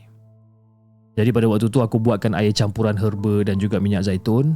Jadi 1.19 1.31
pada 1.35 1.51
waktu 1.51 1.67
tu 1.67 1.83
aku 1.83 1.99
buatkan 1.99 2.37
air 2.37 2.53
campuran 2.53 2.95
herba 2.95 3.43
dan 3.43 3.57
juga 3.59 3.81
minyak 3.81 4.07
zaitun. 4.07 4.55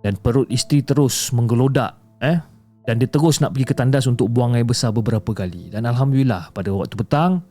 dan 0.00 0.16
perut 0.16 0.48
isteri 0.48 0.80
terus 0.80 1.28
menggelodak 1.28 1.92
eh 2.24 2.40
dan 2.88 2.96
dia 2.96 3.08
terus 3.08 3.38
nak 3.44 3.52
pergi 3.52 3.66
ke 3.68 3.74
tandas 3.76 4.08
untuk 4.08 4.32
buang 4.32 4.56
air 4.56 4.64
besar 4.64 4.90
beberapa 4.94 5.36
kali 5.36 5.68
dan 5.68 5.84
alhamdulillah 5.84 6.52
pada 6.52 6.72
waktu 6.72 6.96
petang 6.96 7.44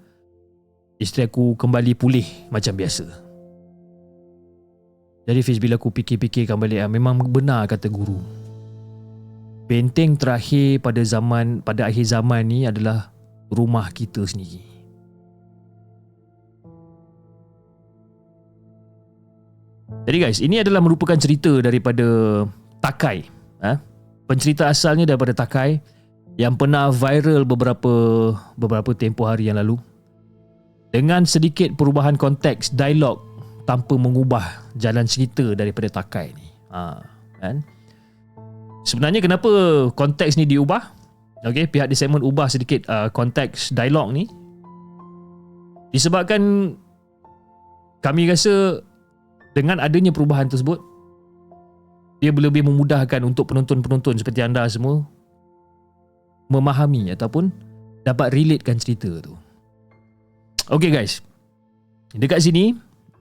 isteri 0.98 1.30
aku 1.30 1.54
kembali 1.56 1.94
pulih 1.94 2.26
macam 2.50 2.74
biasa 2.74 3.06
jadi 5.30 5.40
Fiz 5.46 5.62
bila 5.62 5.78
aku 5.78 5.94
fikir-fikirkan 5.94 6.58
balik 6.58 6.82
ah, 6.82 6.90
memang 6.90 7.22
benar 7.30 7.70
kata 7.70 7.88
guru 7.88 8.18
benteng 9.70 10.18
terakhir 10.18 10.82
pada 10.82 11.06
zaman 11.06 11.62
pada 11.62 11.86
akhir 11.86 12.10
zaman 12.10 12.42
ni 12.50 12.66
adalah 12.66 13.14
rumah 13.54 13.86
kita 13.94 14.26
sendiri 14.26 14.70
Jadi 20.10 20.18
guys, 20.22 20.40
ini 20.42 20.62
adalah 20.62 20.82
merupakan 20.82 21.18
cerita 21.18 21.62
daripada 21.62 22.06
Takai. 22.82 23.28
Ha? 23.60 23.89
Pencerita 24.30 24.70
asalnya 24.70 25.10
daripada 25.10 25.34
Takai 25.34 25.82
yang 26.38 26.54
pernah 26.54 26.94
viral 26.94 27.50
beberapa 27.50 27.94
beberapa 28.54 28.94
tempoh 28.94 29.26
hari 29.26 29.50
yang 29.50 29.58
lalu. 29.58 29.82
Dengan 30.94 31.26
sedikit 31.26 31.74
perubahan 31.74 32.14
konteks 32.14 32.78
dialog 32.78 33.18
tanpa 33.66 33.98
mengubah 33.98 34.70
jalan 34.78 35.10
cerita 35.10 35.58
daripada 35.58 35.90
Takai 35.90 36.30
ni. 36.38 36.46
Ha, 36.70 37.02
kan? 37.42 37.66
Sebenarnya 38.86 39.22
kenapa 39.26 39.50
konteks 39.98 40.38
ni 40.38 40.46
diubah? 40.46 40.94
Okey, 41.50 41.66
pihak 41.72 41.90
segmen 41.98 42.22
ubah 42.22 42.52
sedikit 42.54 42.86
uh, 42.86 43.10
konteks 43.10 43.74
dialog 43.74 44.14
ni. 44.14 44.30
Disebabkan 45.90 46.74
kami 48.06 48.30
rasa 48.30 48.86
dengan 49.58 49.82
adanya 49.82 50.14
perubahan 50.14 50.46
tersebut 50.46 50.78
dia 52.20 52.32
lebih 52.36 52.68
memudahkan 52.68 53.24
untuk 53.24 53.52
penonton-penonton 53.52 54.20
seperti 54.20 54.44
anda 54.44 54.68
semua 54.68 55.04
memahami 56.52 57.16
ataupun 57.16 57.48
dapat 58.04 58.36
relatekan 58.36 58.76
cerita 58.76 59.08
tu. 59.24 59.34
Okay 60.68 60.92
guys. 60.92 61.24
Dekat 62.12 62.44
sini 62.44 62.76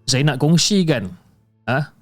saya 0.09 0.25
nak 0.25 0.41
kongsikan 0.43 1.13
ah 1.69 1.93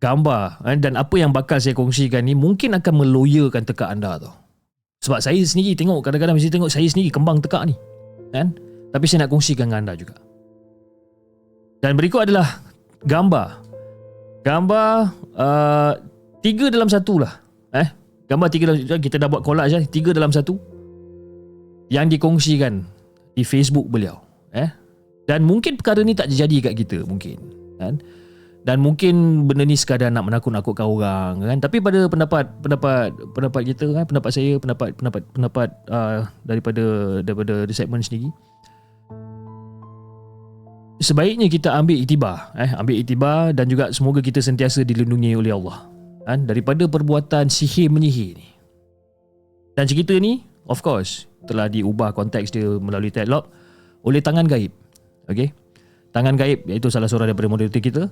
gambar 0.00 0.64
eh, 0.64 0.78
dan 0.80 0.96
apa 0.96 1.14
yang 1.20 1.34
bakal 1.34 1.60
saya 1.60 1.76
kongsikan 1.76 2.24
ni 2.24 2.32
mungkin 2.32 2.72
akan 2.78 2.94
meloyakan 3.04 3.66
tekak 3.66 3.90
anda 3.90 4.16
tu. 4.16 4.30
Sebab 5.04 5.20
saya 5.20 5.40
sendiri 5.40 5.76
tengok 5.76 6.04
kadang-kadang 6.04 6.36
mesti 6.36 6.52
tengok 6.52 6.72
saya 6.72 6.86
sendiri 6.88 7.12
kembang 7.12 7.40
tekak 7.40 7.68
ni. 7.68 7.74
Kan? 8.32 8.56
Tapi 8.90 9.04
saya 9.08 9.26
nak 9.26 9.30
kongsikan 9.32 9.68
dengan 9.68 9.84
anda 9.84 9.94
juga. 9.96 10.16
Dan 11.80 11.96
berikut 11.96 12.28
adalah 12.28 12.60
gambar 13.04 13.70
Gambar 14.40 15.12
uh, 15.36 15.92
Tiga 16.40 16.72
dalam 16.72 16.88
satu 16.88 17.20
lah. 17.20 17.32
Eh? 17.76 17.88
Gambar 18.26 18.48
tiga 18.48 18.72
dalam 18.72 18.80
Kita 18.80 19.18
dah 19.18 19.26
buat 19.26 19.42
collage 19.42 19.76
lah 19.76 19.82
Tiga 19.84 20.10
dalam 20.16 20.32
satu. 20.32 20.56
Yang 21.92 22.16
dikongsikan 22.16 22.82
Di 23.36 23.44
Facebook 23.44 23.86
beliau. 23.92 24.18
Eh? 24.56 24.68
Dan 25.28 25.44
mungkin 25.44 25.76
perkara 25.76 26.00
ni 26.00 26.16
tak 26.16 26.32
terjadi 26.32 26.72
kat 26.72 26.74
kita 26.80 26.98
Mungkin. 27.04 27.38
Kan? 27.76 28.00
Dan 28.60 28.76
mungkin 28.84 29.48
benda 29.48 29.64
ni 29.64 29.72
sekadar 29.72 30.12
nak 30.12 30.28
menakut-nakutkan 30.28 30.84
orang 30.84 31.40
kan? 31.40 31.58
Tapi 31.64 31.80
pada 31.80 32.04
pendapat 32.12 32.44
pendapat 32.60 33.08
pendapat 33.32 33.62
kita 33.72 33.88
kan? 33.88 34.04
Pendapat 34.04 34.30
saya 34.36 34.60
pendapat 34.60 34.92
pendapat 35.00 35.22
pendapat 35.32 35.68
uh, 35.88 36.28
daripada 36.44 36.84
daripada 37.24 37.64
segmen 37.72 38.04
sendiri. 38.04 38.28
Sebaiknya 41.00 41.48
kita 41.48 41.72
ambil 41.72 42.04
iktibar 42.04 42.52
eh? 42.52 42.68
Ambil 42.76 43.00
iktibar 43.00 43.56
dan 43.56 43.64
juga 43.72 43.88
semoga 43.96 44.20
kita 44.20 44.44
sentiasa 44.44 44.84
dilindungi 44.84 45.32
oleh 45.32 45.56
Allah 45.56 45.89
kan 46.24 46.44
daripada 46.44 46.84
perbuatan 46.86 47.48
sihir 47.48 47.88
menyihir 47.88 48.36
ni. 48.36 48.48
Dan 49.74 49.88
cerita 49.88 50.14
ni 50.18 50.44
of 50.68 50.84
course 50.84 51.30
telah 51.48 51.66
diubah 51.70 52.12
konteks 52.12 52.52
dia 52.52 52.68
melalui 52.80 53.08
dialog 53.08 53.48
oleh 54.04 54.20
tangan 54.20 54.44
gaib. 54.44 54.72
Okey? 55.30 55.52
Tangan 56.10 56.34
gaib 56.36 56.66
iaitu 56.66 56.90
salah 56.90 57.06
seorang 57.06 57.32
daripada 57.32 57.48
moderator 57.48 57.80
kita 57.80 58.04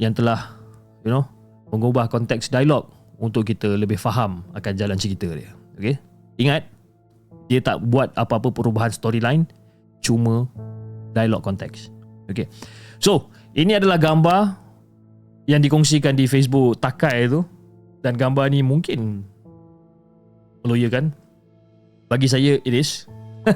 yang 0.00 0.10
telah 0.16 0.58
you 1.06 1.12
know 1.12 1.22
mengubah 1.70 2.10
konteks 2.10 2.50
dialog 2.50 2.90
untuk 3.22 3.46
kita 3.46 3.78
lebih 3.78 3.98
faham 4.00 4.42
akan 4.56 4.72
jalan 4.74 4.98
cerita 4.98 5.30
dia. 5.30 5.50
Okey? 5.78 5.94
Ingat 6.40 6.66
dia 7.46 7.60
tak 7.60 7.84
buat 7.84 8.10
apa-apa 8.16 8.50
perubahan 8.50 8.90
storyline 8.90 9.44
cuma 10.00 10.48
dialog 11.12 11.44
konteks. 11.44 11.92
Okay. 12.28 12.48
So, 12.98 13.28
ini 13.52 13.76
adalah 13.76 14.00
gambar 14.00 14.63
yang 15.44 15.60
dikongsikan 15.60 16.16
di 16.16 16.28
Facebook 16.28 16.80
Takai 16.80 17.28
tu. 17.28 17.44
Dan 18.04 18.20
gambar 18.20 18.52
ni 18.52 18.60
mungkin 18.60 19.24
meloyakan. 20.64 21.12
Bagi 22.08 22.28
saya, 22.28 22.60
it 22.60 22.74
is. 22.76 23.08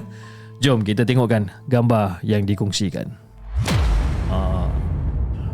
Jom 0.65 0.83
kita 0.83 1.05
tengokkan 1.05 1.53
gambar 1.69 2.19
yang 2.25 2.49
dikongsikan. 2.49 3.13
Uh. 4.33 4.67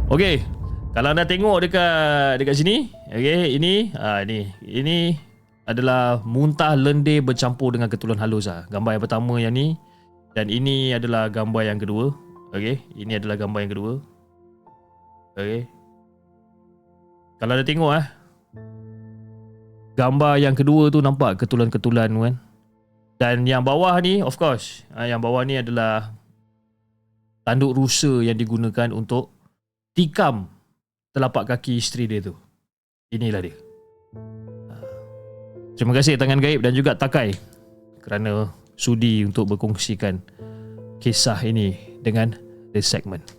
Okay. 0.09 0.47
Kalau 0.95 1.11
anda 1.11 1.27
tengok 1.27 1.59
dekat 1.67 2.39
dekat 2.39 2.55
sini, 2.55 2.87
okay, 3.11 3.51
ini, 3.51 3.91
ah 3.99 4.23
ini, 4.23 4.47
ini 4.63 5.19
adalah 5.67 6.23
muntah 6.23 6.79
lendir 6.79 7.19
bercampur 7.19 7.75
dengan 7.75 7.91
ketulan 7.91 8.15
halus 8.23 8.47
ah. 8.47 8.63
Gambar 8.71 8.95
yang 8.95 9.03
pertama 9.03 9.35
yang 9.43 9.55
ni 9.59 9.75
dan 10.39 10.47
ini 10.47 10.95
adalah 10.95 11.27
gambar 11.27 11.67
yang 11.67 11.83
kedua. 11.83 12.15
Okey, 12.55 12.79
ini 12.95 13.19
adalah 13.19 13.35
gambar 13.35 13.59
yang 13.67 13.73
kedua. 13.75 13.93
Okey. 15.35 15.67
Kalau 17.45 17.61
ada 17.61 17.67
tengok 17.69 17.93
eh. 17.93 18.07
Gambar 20.01 20.41
yang 20.41 20.57
kedua 20.57 20.89
tu 20.89 21.05
nampak 21.05 21.45
ketulan-ketulan 21.45 22.09
kan. 22.09 22.35
Dan 23.21 23.45
yang 23.45 23.61
bawah 23.61 23.93
ni 24.01 24.25
of 24.25 24.41
course, 24.41 24.81
ah, 24.97 25.05
yang 25.05 25.21
bawah 25.21 25.45
ni 25.45 25.61
adalah 25.61 26.17
tanduk 27.45 27.77
rusa 27.77 28.25
yang 28.25 28.41
digunakan 28.41 28.89
untuk 28.97 29.29
tikam 29.93 30.49
telapak 31.13 31.53
kaki 31.53 31.77
isteri 31.77 32.09
dia 32.09 32.25
tu. 32.25 32.33
Inilah 33.13 33.45
dia. 33.45 33.57
Ah. 34.73 34.81
Terima 35.77 35.93
kasih 35.93 36.17
tangan 36.17 36.41
gaib 36.41 36.65
dan 36.65 36.73
juga 36.73 36.97
Takai 36.97 37.37
kerana 38.01 38.57
sudi 38.73 39.21
untuk 39.21 39.53
berkongsikan 39.53 40.17
kisah 40.97 41.45
ini 41.45 42.01
dengan 42.01 42.33
this 42.73 42.89
segment. 42.89 43.37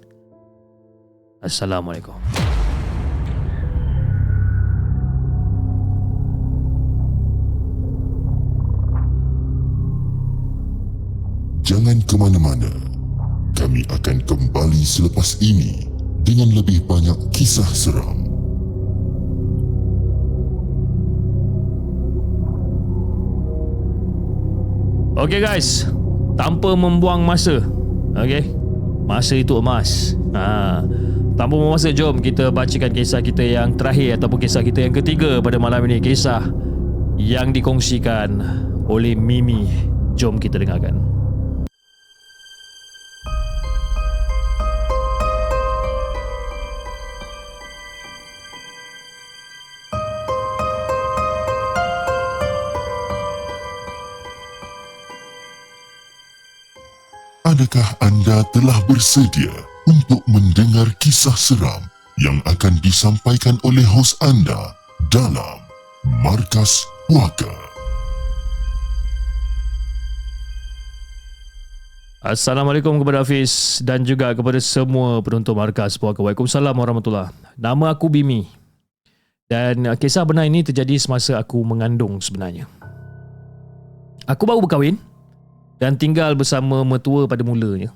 Assalamualaikum. 1.41 2.44
Jangan 11.75 11.99
ke 12.07 12.15
mana-mana. 12.15 12.71
Kami 13.51 13.83
akan 13.91 14.23
kembali 14.23 14.79
selepas 14.79 15.43
ini 15.43 15.83
dengan 16.23 16.47
lebih 16.55 16.87
banyak 16.87 17.35
kisah 17.35 17.67
seram. 17.67 18.15
Okay 25.19 25.43
guys, 25.43 25.83
tanpa 26.39 26.79
membuang 26.79 27.27
masa. 27.27 27.59
Okay. 28.15 28.47
Masa 29.03 29.35
itu 29.35 29.59
emas. 29.59 30.15
Ha. 30.31 30.79
Tanpa 31.35 31.59
membuang 31.59 31.75
masa, 31.75 31.91
jom 31.91 32.23
kita 32.23 32.55
bacakan 32.55 32.95
kisah 32.95 33.19
kita 33.19 33.43
yang 33.43 33.75
terakhir 33.75 34.15
ataupun 34.15 34.39
kisah 34.39 34.63
kita 34.63 34.79
yang 34.79 34.95
ketiga 34.95 35.43
pada 35.43 35.59
malam 35.59 35.83
ini. 35.91 35.99
Kisah 35.99 36.39
yang 37.19 37.51
dikongsikan 37.51 38.39
oleh 38.87 39.11
Mimi. 39.11 39.67
Jom 40.15 40.39
kita 40.39 40.55
dengarkan. 40.55 41.15
Adakah 57.55 57.87
anda 58.03 58.43
telah 58.51 58.75
bersedia 58.83 59.47
untuk 59.87 60.19
mendengar 60.27 60.91
kisah 60.99 61.39
seram 61.39 61.87
yang 62.19 62.43
akan 62.43 62.75
disampaikan 62.83 63.55
oleh 63.63 63.87
hos 63.95 64.11
anda 64.19 64.75
dalam 65.07 65.63
Markas 66.19 66.83
Puaka? 67.07 67.47
Assalamualaikum 72.27 72.99
kepada 72.99 73.23
Hafiz 73.23 73.79
dan 73.79 74.03
juga 74.03 74.35
kepada 74.35 74.59
semua 74.59 75.23
penonton 75.23 75.55
Markas 75.55 75.95
Puaka. 75.95 76.19
Waalaikumsalam 76.19 76.75
warahmatullahi 76.75 77.31
Nama 77.55 77.95
aku 77.95 78.11
Bimi. 78.11 78.51
Dan 79.47 79.95
kisah 79.95 80.27
benar 80.27 80.43
ini 80.43 80.59
terjadi 80.59 80.99
semasa 80.99 81.39
aku 81.39 81.63
mengandung 81.63 82.19
sebenarnya. 82.19 82.67
Aku 84.27 84.43
baru 84.43 84.59
berkahwin 84.59 85.14
dan 85.79 85.99
tinggal 85.99 86.33
bersama 86.35 86.81
mertua 86.87 87.27
pada 87.27 87.43
mulanya. 87.43 87.91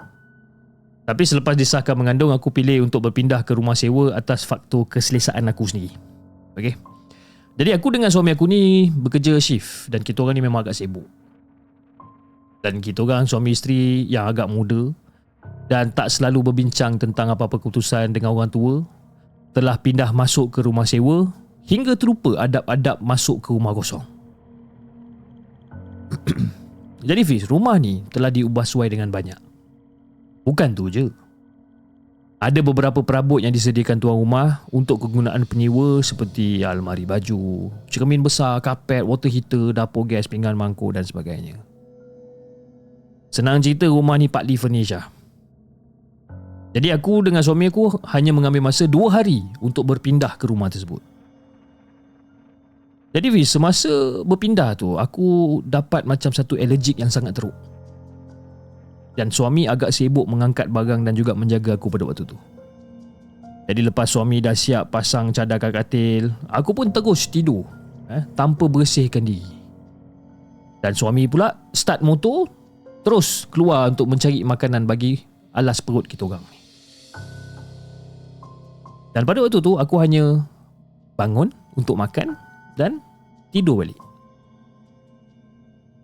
Tapi 1.10 1.26
selepas 1.26 1.58
disahkan 1.58 1.98
mengandung, 1.98 2.30
aku 2.30 2.54
pilih 2.54 2.86
untuk 2.86 3.10
berpindah 3.10 3.42
ke 3.42 3.58
rumah 3.58 3.74
sewa 3.74 4.14
atas 4.14 4.46
faktor 4.46 4.86
keselesaan 4.86 5.50
aku 5.50 5.66
sendiri. 5.66 5.90
Okey. 6.54 6.78
Jadi 7.60 7.76
aku 7.76 7.88
dengan 7.92 8.14
suami 8.14 8.32
aku 8.38 8.46
ni 8.46 8.88
bekerja 8.88 9.36
shift 9.42 9.90
dan 9.90 10.06
kita 10.06 10.22
orang 10.22 10.38
ni 10.38 10.44
memang 10.46 10.64
agak 10.64 10.78
sibuk. 10.78 11.04
Dan 12.62 12.78
kita 12.80 13.04
orang 13.04 13.26
suami 13.26 13.58
isteri 13.58 14.06
yang 14.06 14.30
agak 14.30 14.48
muda 14.48 14.94
dan 15.66 15.90
tak 15.92 16.14
selalu 16.14 16.52
berbincang 16.52 17.02
tentang 17.02 17.34
apa-apa 17.34 17.58
keputusan 17.58 18.14
dengan 18.14 18.38
orang 18.38 18.52
tua 18.54 18.86
telah 19.58 19.82
pindah 19.82 20.14
masuk 20.14 20.56
ke 20.56 20.60
rumah 20.62 20.86
sewa 20.86 21.26
hingga 21.66 21.98
terlupa 21.98 22.38
adab-adab 22.38 23.02
masuk 23.02 23.42
ke 23.42 23.50
rumah 23.50 23.74
kosong. 23.74 24.06
Jadi 27.00 27.22
Fiz, 27.24 27.48
rumah 27.48 27.80
ni 27.80 28.04
telah 28.12 28.28
diubah 28.28 28.68
sesuai 28.68 28.92
dengan 28.92 29.08
banyak. 29.08 29.40
Bukan 30.44 30.76
tu 30.76 30.92
je. 30.92 31.08
Ada 32.40 32.64
beberapa 32.64 33.04
perabot 33.04 33.44
yang 33.44 33.52
disediakan 33.52 34.00
tuan 34.00 34.16
rumah 34.16 34.64
untuk 34.72 35.04
kegunaan 35.04 35.44
penyewa 35.44 36.00
seperti 36.00 36.64
almari 36.64 37.04
baju, 37.04 37.68
cermin 37.92 38.24
besar, 38.24 38.64
kapet, 38.64 39.04
water 39.04 39.28
heater, 39.28 39.76
dapur 39.76 40.08
gas, 40.08 40.24
pinggan 40.24 40.56
mangkuk 40.56 40.96
dan 40.96 41.04
sebagainya. 41.04 41.60
Senang 43.28 43.60
cerita 43.60 43.92
rumah 43.92 44.16
ni 44.16 44.32
partly 44.32 44.56
furnished 44.56 44.96
lah. 44.96 45.12
Jadi 46.70 46.96
aku 46.96 47.26
dengan 47.26 47.44
suami 47.44 47.68
aku 47.68 47.98
hanya 48.14 48.32
mengambil 48.32 48.72
masa 48.72 48.88
dua 48.88 49.20
hari 49.20 49.44
untuk 49.60 49.90
berpindah 49.90 50.40
ke 50.40 50.48
rumah 50.48 50.72
tersebut. 50.72 51.09
Jadi 53.10 53.28
Fiz, 53.34 53.50
semasa 53.50 54.22
berpindah 54.22 54.78
tu, 54.78 54.94
aku 54.96 55.60
dapat 55.66 56.06
macam 56.06 56.30
satu 56.30 56.54
allergic 56.54 57.02
yang 57.02 57.10
sangat 57.10 57.34
teruk 57.38 57.56
dan 59.20 59.28
suami 59.28 59.68
agak 59.68 59.92
sibuk 59.92 60.24
mengangkat 60.32 60.72
barang 60.72 61.04
dan 61.04 61.12
juga 61.12 61.36
menjaga 61.36 61.76
aku 61.76 61.92
pada 61.92 62.08
waktu 62.08 62.24
tu. 62.24 62.40
Jadi 63.68 63.84
lepas 63.86 64.08
suami 64.08 64.40
dah 64.40 64.56
siap 64.56 64.96
pasang 64.96 65.36
cadar 65.36 65.60
katil, 65.60 66.32
aku 66.48 66.72
pun 66.72 66.88
terus 66.90 67.28
tidur 67.28 67.68
eh, 68.08 68.24
tanpa 68.34 68.72
bersihkan 68.72 69.28
diri. 69.28 69.60
Dan 70.80 70.96
suami 70.96 71.28
pula 71.28 71.52
start 71.76 72.00
motor 72.00 72.48
terus 73.04 73.44
keluar 73.52 73.92
untuk 73.92 74.08
mencari 74.08 74.40
makanan 74.48 74.88
bagi 74.88 75.20
alas 75.52 75.84
perut 75.84 76.08
kita 76.08 76.24
orang 76.24 76.42
ni. 76.48 76.60
Dan 79.12 79.28
pada 79.28 79.44
waktu 79.44 79.60
tu 79.60 79.76
aku 79.76 80.00
hanya 80.00 80.48
bangun 81.20 81.52
untuk 81.76 82.00
makan 82.00 82.40
dan 82.80 83.04
tidur 83.52 83.84
balik. 83.84 84.00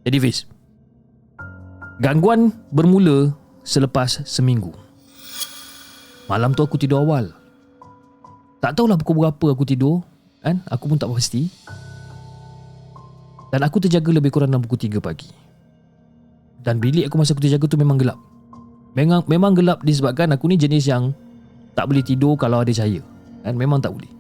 Jadi 0.04 0.18
Fiz, 0.20 0.44
Gangguan 2.04 2.52
bermula 2.76 3.32
selepas 3.64 4.20
seminggu. 4.28 4.76
Malam 6.28 6.52
tu 6.52 6.68
aku 6.68 6.76
tidur 6.76 7.00
awal. 7.00 7.32
Tak 8.60 8.76
tahulah 8.76 9.00
pukul 9.00 9.24
berapa 9.24 9.56
aku 9.56 9.64
tidur, 9.64 10.04
kan? 10.44 10.60
Aku 10.68 10.92
pun 10.92 11.00
tak 11.00 11.08
pasti. 11.08 11.48
Dan 13.54 13.64
aku 13.64 13.80
terjaga 13.80 14.12
lebih 14.12 14.36
kurang 14.36 14.52
dalam 14.52 14.66
pukul 14.66 14.76
3 14.76 15.00
pagi. 15.00 15.32
Dan 16.66 16.82
bilik 16.82 17.08
aku 17.08 17.16
masa 17.16 17.32
aku 17.32 17.46
terjaga 17.46 17.70
tu 17.70 17.80
memang 17.80 17.96
gelap. 17.96 18.20
Memang 18.98 19.24
memang 19.30 19.54
gelap 19.54 19.80
disebabkan 19.86 20.34
aku 20.34 20.50
ni 20.50 20.58
jenis 20.58 20.90
yang 20.90 21.14
tak 21.78 21.88
boleh 21.88 22.02
tidur 22.02 22.36
kalau 22.36 22.66
ada 22.66 22.74
cahaya. 22.74 23.06
Kan 23.46 23.54
memang 23.56 23.80
tak 23.80 23.94
boleh. 23.94 24.15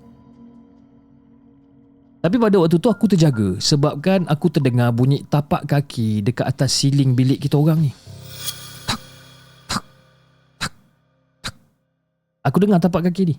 Tapi 2.25 2.41
pada 2.41 2.57
waktu 2.57 2.81
tu 2.81 2.89
aku 2.89 3.05
terjaga 3.05 3.61
sebabkan 3.61 4.25
aku 4.25 4.49
terdengar 4.49 4.89
bunyi 4.89 5.21
tapak 5.29 5.69
kaki 5.69 6.25
dekat 6.25 6.49
atas 6.49 6.73
siling 6.73 7.13
bilik 7.13 7.37
kita 7.37 7.53
orang 7.53 7.85
ni. 7.85 7.93
Tak, 8.89 8.97
tak, 9.69 9.83
tak, 10.57 10.73
tak. 11.45 11.53
Aku 12.49 12.57
dengar 12.57 12.81
tapak 12.81 13.05
kaki 13.05 13.29
ni. 13.29 13.37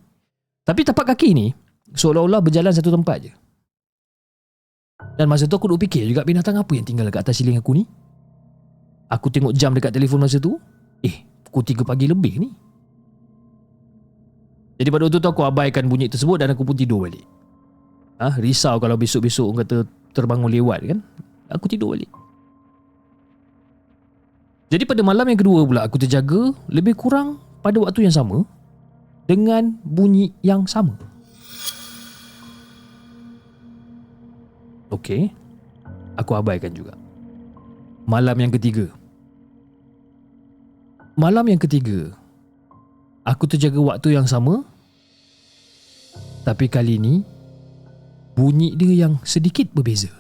Tapi 0.62 0.86
tapak 0.86 1.02
kaki 1.02 1.34
ni 1.34 1.50
seolah-olah 1.98 2.38
berjalan 2.38 2.70
satu 2.70 2.94
tempat 2.94 3.26
je. 3.26 3.32
Dan 5.18 5.26
masa 5.26 5.50
tu 5.50 5.58
aku 5.58 5.66
duk 5.66 5.82
fikir 5.82 6.06
juga 6.06 6.22
binatang 6.22 6.54
apa 6.54 6.70
yang 6.78 6.86
tinggal 6.86 7.10
dekat 7.10 7.26
atas 7.26 7.42
siling 7.42 7.58
aku 7.58 7.74
ni. 7.74 7.90
Aku 9.10 9.34
tengok 9.34 9.50
jam 9.50 9.74
dekat 9.74 9.90
telefon 9.90 10.22
masa 10.22 10.38
tu. 10.38 10.62
Eh, 11.02 11.26
pukul 11.42 11.66
3 11.66 11.82
pagi 11.82 12.06
lebih 12.06 12.38
ni. 12.38 12.54
Jadi 14.78 14.88
pada 14.94 15.10
waktu 15.10 15.18
tu 15.18 15.26
aku 15.26 15.42
abaikan 15.42 15.90
bunyi 15.90 16.06
tersebut 16.06 16.38
dan 16.38 16.54
aku 16.54 16.62
pun 16.62 16.78
tidur 16.78 17.02
balik. 17.02 17.34
Ah, 18.16 18.32
ha, 18.32 18.40
risau 18.40 18.80
kalau 18.80 18.96
besok-besok 18.96 19.44
orang 19.52 19.60
kata 19.64 19.76
terbangun 20.16 20.48
lewat 20.48 20.80
kan. 20.88 20.98
Aku 21.52 21.68
tidur 21.68 21.92
balik. 21.92 22.08
Jadi 24.66 24.82
pada 24.82 25.04
malam 25.04 25.28
yang 25.30 25.38
kedua 25.38 25.62
pula 25.62 25.86
aku 25.86 26.00
terjaga 26.00 26.50
lebih 26.66 26.98
kurang 26.98 27.38
pada 27.62 27.78
waktu 27.78 28.08
yang 28.08 28.14
sama 28.14 28.42
dengan 29.28 29.78
bunyi 29.86 30.34
yang 30.42 30.66
sama. 30.66 30.98
Okey. 34.90 35.30
Aku 36.16 36.32
abaikan 36.34 36.72
juga. 36.72 36.96
Malam 38.08 38.48
yang 38.48 38.52
ketiga. 38.54 38.88
Malam 41.14 41.46
yang 41.52 41.60
ketiga. 41.60 42.16
Aku 43.26 43.44
terjaga 43.50 43.78
waktu 43.82 44.16
yang 44.16 44.26
sama. 44.26 44.64
Tapi 46.46 46.70
kali 46.70 47.02
ini 47.02 47.35
bunyi 48.36 48.76
dia 48.76 49.08
yang 49.08 49.16
sedikit 49.24 49.72
berbeza. 49.72 50.12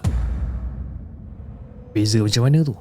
Beza 1.92 2.24
macam 2.24 2.42
mana 2.48 2.64
tu? 2.64 2.74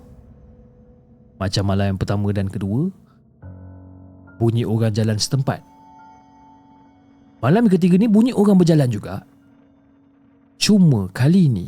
Macam 1.35 1.63
malam 1.67 1.85
yang 1.93 1.99
pertama 1.99 2.31
dan 2.31 2.47
kedua, 2.47 2.87
bunyi 4.39 4.63
orang 4.63 4.95
jalan 4.95 5.19
setempat. 5.19 5.59
Malam 7.43 7.67
ketiga 7.67 7.99
ni 7.99 8.07
bunyi 8.07 8.31
orang 8.31 8.55
berjalan 8.55 8.87
juga. 8.87 9.27
Cuma 10.55 11.11
kali 11.11 11.51
ni, 11.51 11.67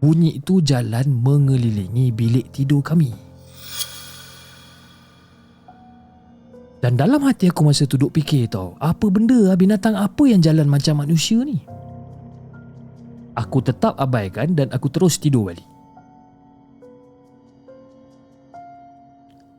bunyi 0.00 0.40
itu 0.40 0.64
jalan 0.64 1.04
mengelilingi 1.04 2.08
bilik 2.08 2.48
tidur 2.56 2.80
kami. 2.80 3.12
Dan 6.80 7.00
dalam 7.00 7.20
hati 7.24 7.48
aku 7.48 7.64
masa 7.64 7.88
tu 7.88 7.96
duk 7.96 8.12
fikir 8.12 8.48
tau, 8.48 8.76
apa 8.80 9.08
benda 9.08 9.36
lah, 9.52 9.56
binatang 9.56 9.96
apa 9.96 10.24
yang 10.28 10.40
jalan 10.44 10.68
macam 10.68 11.00
manusia 11.00 11.40
ni? 11.40 11.64
Aku 13.34 13.58
tetap 13.58 13.98
abaikan 13.98 14.54
dan 14.54 14.70
aku 14.70 14.86
terus 14.86 15.18
tidur 15.18 15.50
balik. 15.50 15.66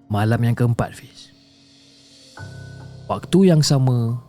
Malam 0.08 0.40
yang 0.48 0.56
keempat, 0.56 0.96
Fiz. 0.96 1.36
Waktu 3.12 3.52
yang 3.52 3.60
sama, 3.60 4.24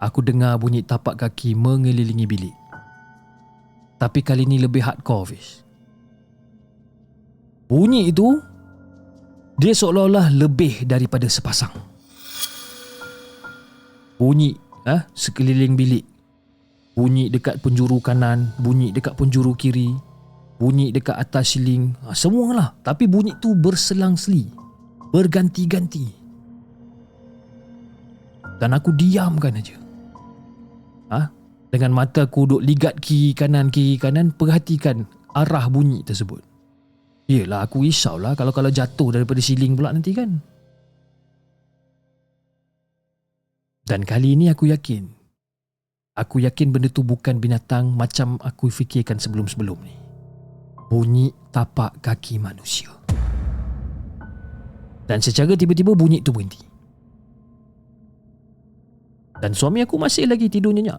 aku 0.00 0.24
dengar 0.24 0.56
bunyi 0.56 0.80
tapak 0.80 1.20
kaki 1.20 1.52
mengelilingi 1.52 2.24
bilik. 2.24 2.56
Tapi 4.00 4.24
kali 4.24 4.48
ini 4.48 4.64
lebih 4.64 4.80
hardcore, 4.80 5.36
Fiz. 5.36 5.60
Bunyi 7.68 8.08
itu, 8.08 8.40
dia 9.60 9.76
seolah-olah 9.76 10.32
lebih 10.32 10.88
daripada 10.88 11.28
sepasang. 11.28 11.74
Bunyi 14.16 14.56
ah, 14.88 15.04
sekeliling 15.12 15.76
bilik 15.76 16.15
Bunyi 16.96 17.28
dekat 17.28 17.60
penjuru 17.60 18.00
kanan 18.00 18.56
Bunyi 18.56 18.88
dekat 18.88 19.20
penjuru 19.20 19.52
kiri 19.52 19.92
Bunyi 20.56 20.88
dekat 20.88 21.20
atas 21.20 21.52
siling. 21.52 21.92
Ha, 22.00 22.16
Semualah. 22.16 22.80
Tapi 22.80 23.04
bunyi 23.04 23.36
tu 23.36 23.52
berselang-seli 23.52 24.48
Berganti-ganti. 25.12 26.08
Dan 28.56 28.72
aku 28.72 28.96
diamkan 28.96 29.60
aja. 29.60 29.76
ha? 31.12 31.28
Dengan 31.68 31.92
mata 31.92 32.24
aku 32.24 32.48
duduk 32.48 32.64
ligat 32.64 32.96
kiri 33.04 33.36
kanan 33.36 33.68
kiri 33.68 34.00
kanan 34.00 34.32
Perhatikan 34.32 35.04
arah 35.36 35.68
bunyi 35.68 36.00
tersebut. 36.00 36.40
Yelah 37.28 37.68
aku 37.68 37.84
risaulah 37.84 38.32
Kalau 38.32 38.56
kalau 38.56 38.72
jatuh 38.72 39.12
daripada 39.12 39.44
siling 39.44 39.76
pula 39.76 39.92
nanti 39.92 40.16
kan. 40.16 40.40
Dan 43.84 44.02
kali 44.08 44.40
ini 44.40 44.48
aku 44.48 44.72
yakin 44.72 45.15
Aku 46.16 46.40
yakin 46.40 46.72
benda 46.72 46.88
tu 46.88 47.04
bukan 47.04 47.36
binatang 47.36 47.92
macam 47.92 48.40
aku 48.40 48.72
fikirkan 48.72 49.20
sebelum-sebelum 49.20 49.76
ni. 49.84 49.92
Bunyi 50.88 51.28
tapak 51.52 52.00
kaki 52.00 52.40
manusia. 52.40 52.88
Dan 55.04 55.20
secara 55.20 55.52
tiba-tiba 55.52 55.92
bunyi 55.92 56.24
tu 56.24 56.32
berhenti. 56.32 56.64
Dan 59.44 59.52
suami 59.52 59.84
aku 59.84 60.00
masih 60.00 60.24
lagi 60.24 60.48
tidur 60.48 60.72
nyenyak. 60.72 60.96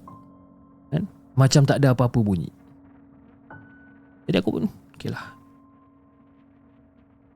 Kan? 0.93 1.09
Macam 1.33 1.65
tak 1.65 1.81
ada 1.81 1.97
apa-apa 1.97 2.21
bunyi. 2.21 2.53
Jadi 4.29 4.37
aku 4.37 4.53
pun, 4.53 4.69
okey 5.01 5.09
lah. 5.09 5.33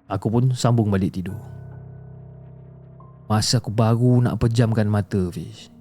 Aku 0.05 0.29
pun 0.29 0.53
sambung 0.53 0.93
balik 0.93 1.17
tidur. 1.17 1.39
Masa 3.25 3.57
aku 3.57 3.73
baru 3.73 4.21
nak 4.21 4.37
pejamkan 4.37 4.85
mata, 4.85 5.33
Fish 5.33 5.80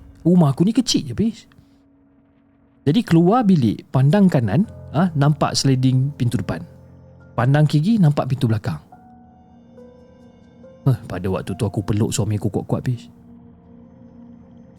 Rumah 0.21 0.53
aku 0.53 0.65
ni 0.65 0.73
kecil 0.73 1.07
je, 1.09 1.13
bis. 1.17 1.49
Jadi 2.85 3.01
keluar 3.05 3.45
bilik, 3.45 3.85
pandang 3.93 4.25
kanan, 4.25 4.65
ah 4.93 5.09
nampak 5.13 5.53
sliding 5.53 6.13
pintu 6.17 6.41
depan. 6.41 6.61
Pandang 7.37 7.65
kiri, 7.65 7.97
nampak 7.97 8.29
pintu 8.29 8.49
belakang. 8.49 8.81
Huh, 10.81 10.97
pada 11.05 11.29
waktu 11.29 11.53
tu 11.53 11.63
aku 11.65 11.85
peluk 11.85 12.09
suami 12.09 12.41
aku 12.41 12.49
kuat-kuat, 12.49 12.81
bis. 12.81 13.05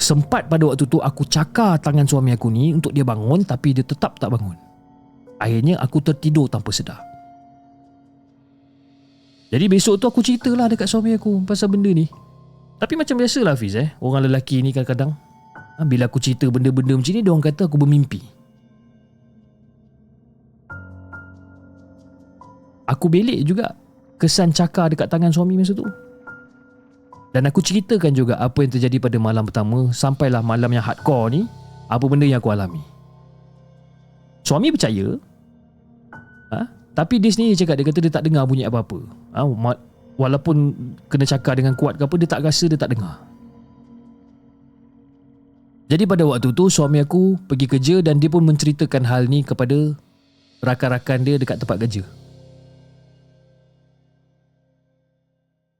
Sempat 0.02 0.50
pada 0.50 0.66
waktu 0.66 0.82
tu 0.90 0.98
aku 0.98 1.22
cakar 1.30 1.78
tangan 1.78 2.10
suami 2.10 2.34
aku 2.34 2.50
ni 2.50 2.74
untuk 2.74 2.90
dia 2.90 3.06
bangun 3.06 3.46
tapi 3.46 3.70
dia 3.70 3.86
tetap 3.86 4.18
tak 4.18 4.34
bangun. 4.34 4.58
Akhirnya 5.38 5.78
aku 5.78 6.02
tertidur 6.02 6.50
tanpa 6.50 6.74
sedar. 6.74 6.98
Jadi 9.54 9.70
besok 9.70 10.02
tu 10.02 10.10
aku 10.10 10.18
ceritalah 10.18 10.66
dekat 10.66 10.90
suami 10.90 11.14
aku 11.14 11.46
pasal 11.46 11.70
benda 11.70 11.94
ni. 11.94 12.10
Tapi 12.82 12.98
macam 12.98 13.14
biasalah 13.14 13.54
Fiz 13.54 13.78
eh, 13.78 13.94
orang 14.02 14.26
lelaki 14.26 14.58
ni 14.58 14.74
kadang-kadang 14.74 15.14
ha, 15.82 15.86
bila 15.88 16.06
aku 16.06 16.22
cerita 16.22 16.46
benda-benda 16.46 16.94
macam 16.94 17.10
ni 17.10 17.20
dia 17.26 17.32
orang 17.34 17.42
kata 17.42 17.66
aku 17.66 17.74
bermimpi. 17.74 18.22
Aku 22.86 23.10
belik 23.10 23.42
juga 23.42 23.74
kesan 24.22 24.54
cakar 24.54 24.94
dekat 24.94 25.10
tangan 25.10 25.34
suami 25.34 25.58
masa 25.58 25.74
tu. 25.74 25.82
Dan 27.32 27.48
aku 27.48 27.64
ceritakan 27.64 28.12
juga 28.12 28.36
apa 28.36 28.62
yang 28.62 28.70
terjadi 28.70 29.00
pada 29.00 29.16
malam 29.16 29.42
pertama 29.48 29.88
sampailah 29.90 30.44
malam 30.44 30.68
yang 30.68 30.84
hardcore 30.84 31.32
ni, 31.32 31.48
apa 31.88 32.04
benda 32.04 32.28
yang 32.28 32.38
aku 32.38 32.52
alami. 32.52 32.84
Suami 34.44 34.68
percaya, 34.68 35.16
ha? 36.52 36.68
tapi 36.92 37.16
dia 37.16 37.32
sendiri 37.32 37.56
cakap, 37.56 37.80
dia 37.80 37.86
kata 37.88 37.98
dia 38.04 38.12
tak 38.12 38.28
dengar 38.28 38.44
bunyi 38.44 38.68
apa-apa. 38.68 39.00
Ha? 39.32 39.48
Walaupun 40.20 40.76
kena 41.08 41.24
cakar 41.24 41.56
dengan 41.56 41.72
kuat 41.72 41.96
ke 41.96 42.04
apa, 42.04 42.14
dia 42.20 42.28
tak 42.28 42.44
rasa 42.44 42.68
dia 42.68 42.76
tak 42.76 42.92
dengar. 42.92 43.31
Jadi 45.92 46.08
pada 46.08 46.24
waktu 46.24 46.56
tu 46.56 46.72
suami 46.72 47.04
aku 47.04 47.36
pergi 47.44 47.68
kerja 47.68 48.00
dan 48.00 48.16
dia 48.16 48.32
pun 48.32 48.40
menceritakan 48.48 49.04
hal 49.04 49.28
ni 49.28 49.44
kepada 49.44 49.92
rakan-rakan 50.64 51.20
dia 51.20 51.36
dekat 51.36 51.60
tempat 51.60 51.76
kerja. 51.84 52.02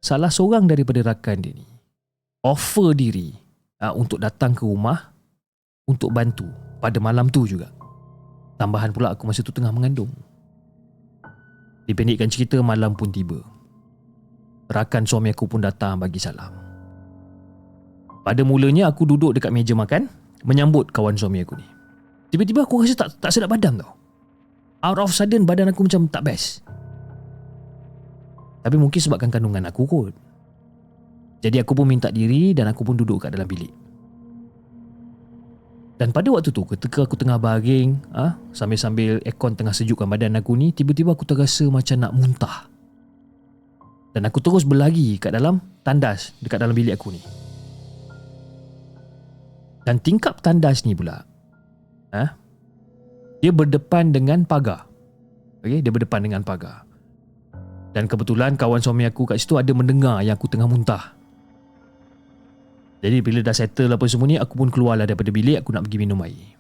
salah 0.02 0.28
seorang 0.28 0.66
daripada 0.66 1.00
rakan 1.00 1.38
dia 1.40 1.54
ni 1.54 1.64
offer 2.42 2.92
diri 2.92 3.32
uh, 3.80 3.94
untuk 3.94 4.18
datang 4.18 4.50
ke 4.50 4.66
rumah 4.66 5.14
untuk 5.86 6.10
bantu 6.10 6.44
pada 6.82 6.98
malam 6.98 7.30
tu 7.30 7.46
juga. 7.46 7.70
Tambahan 8.58 8.90
pula 8.90 9.14
aku 9.14 9.26
masa 9.30 9.46
tu 9.46 9.54
tengah 9.54 9.70
mengandung. 9.70 10.10
Dipendekkan 11.86 12.30
cerita 12.30 12.58
malam 12.62 12.94
pun 12.94 13.10
tiba. 13.10 13.38
Rakan 14.70 15.06
suami 15.06 15.34
aku 15.34 15.46
pun 15.50 15.62
datang 15.62 15.98
bagi 15.98 16.18
salam. 16.22 16.61
Pada 18.22 18.46
mulanya 18.46 18.86
aku 18.86 19.02
duduk 19.02 19.34
dekat 19.34 19.50
meja 19.50 19.74
makan 19.74 20.06
menyambut 20.46 20.90
kawan 20.94 21.18
suami 21.18 21.42
aku 21.42 21.58
ni. 21.58 21.66
Tiba-tiba 22.30 22.64
aku 22.64 22.86
rasa 22.86 22.94
tak 22.94 23.08
tak 23.18 23.30
sedap 23.34 23.50
badan 23.50 23.82
tau. 23.82 23.92
Out 24.82 24.98
of 24.98 25.14
sudden 25.14 25.46
badan 25.46 25.70
aku 25.70 25.86
macam 25.86 26.06
tak 26.06 26.22
best. 26.26 26.62
Tapi 28.62 28.78
mungkin 28.78 28.98
sebabkan 29.02 29.30
kandungan 29.30 29.66
aku 29.66 29.82
kot. 29.84 30.14
Jadi 31.42 31.58
aku 31.58 31.74
pun 31.74 31.90
minta 31.90 32.14
diri 32.14 32.54
dan 32.54 32.70
aku 32.70 32.86
pun 32.86 32.94
duduk 32.94 33.26
kat 33.26 33.34
dalam 33.34 33.50
bilik. 33.50 33.74
Dan 35.98 36.14
pada 36.14 36.30
waktu 36.34 36.50
tu 36.50 36.62
ketika 36.66 37.06
aku 37.06 37.14
tengah 37.14 37.38
baring 37.38 37.98
ah 38.14 38.34
ha, 38.34 38.54
sambil-sambil 38.54 39.22
aircon 39.22 39.54
tengah 39.54 39.74
sejukkan 39.74 40.06
badan 40.06 40.38
aku 40.38 40.54
ni 40.58 40.70
tiba-tiba 40.74 41.14
aku 41.14 41.26
terasa 41.26 41.66
macam 41.66 41.98
nak 41.98 42.14
muntah. 42.14 42.70
Dan 44.14 44.26
aku 44.26 44.38
terus 44.42 44.62
berlari 44.62 45.18
kat 45.18 45.34
dalam 45.34 45.58
tandas 45.82 46.34
dekat 46.42 46.62
dalam 46.62 46.74
bilik 46.74 46.94
aku 46.94 47.14
ni. 47.14 47.41
Dan 49.82 49.98
tingkap 49.98 50.38
tandas 50.38 50.86
ni 50.86 50.94
pula 50.94 51.26
ha, 52.14 52.38
dia 53.42 53.50
berdepan 53.50 54.14
dengan 54.14 54.46
pagar. 54.46 54.86
Okey, 55.66 55.82
dia 55.82 55.90
berdepan 55.90 56.22
dengan 56.22 56.42
pagar. 56.46 56.86
Dan 57.92 58.08
kebetulan 58.08 58.56
kawan 58.56 58.80
suami 58.80 59.04
aku 59.04 59.28
kat 59.28 59.42
situ 59.42 59.58
ada 59.58 59.70
mendengar 59.74 60.22
yang 60.24 60.38
aku 60.38 60.48
tengah 60.48 60.70
muntah. 60.70 61.12
Jadi 63.02 63.18
bila 63.18 63.42
dah 63.42 63.50
settle 63.50 63.90
apa 63.90 64.06
semua 64.06 64.30
ni, 64.30 64.38
aku 64.38 64.54
pun 64.54 64.70
keluarlah 64.70 65.04
daripada 65.04 65.34
bilik 65.34 65.58
aku 65.58 65.74
nak 65.74 65.90
pergi 65.90 65.98
minum 65.98 66.22
air. 66.22 66.54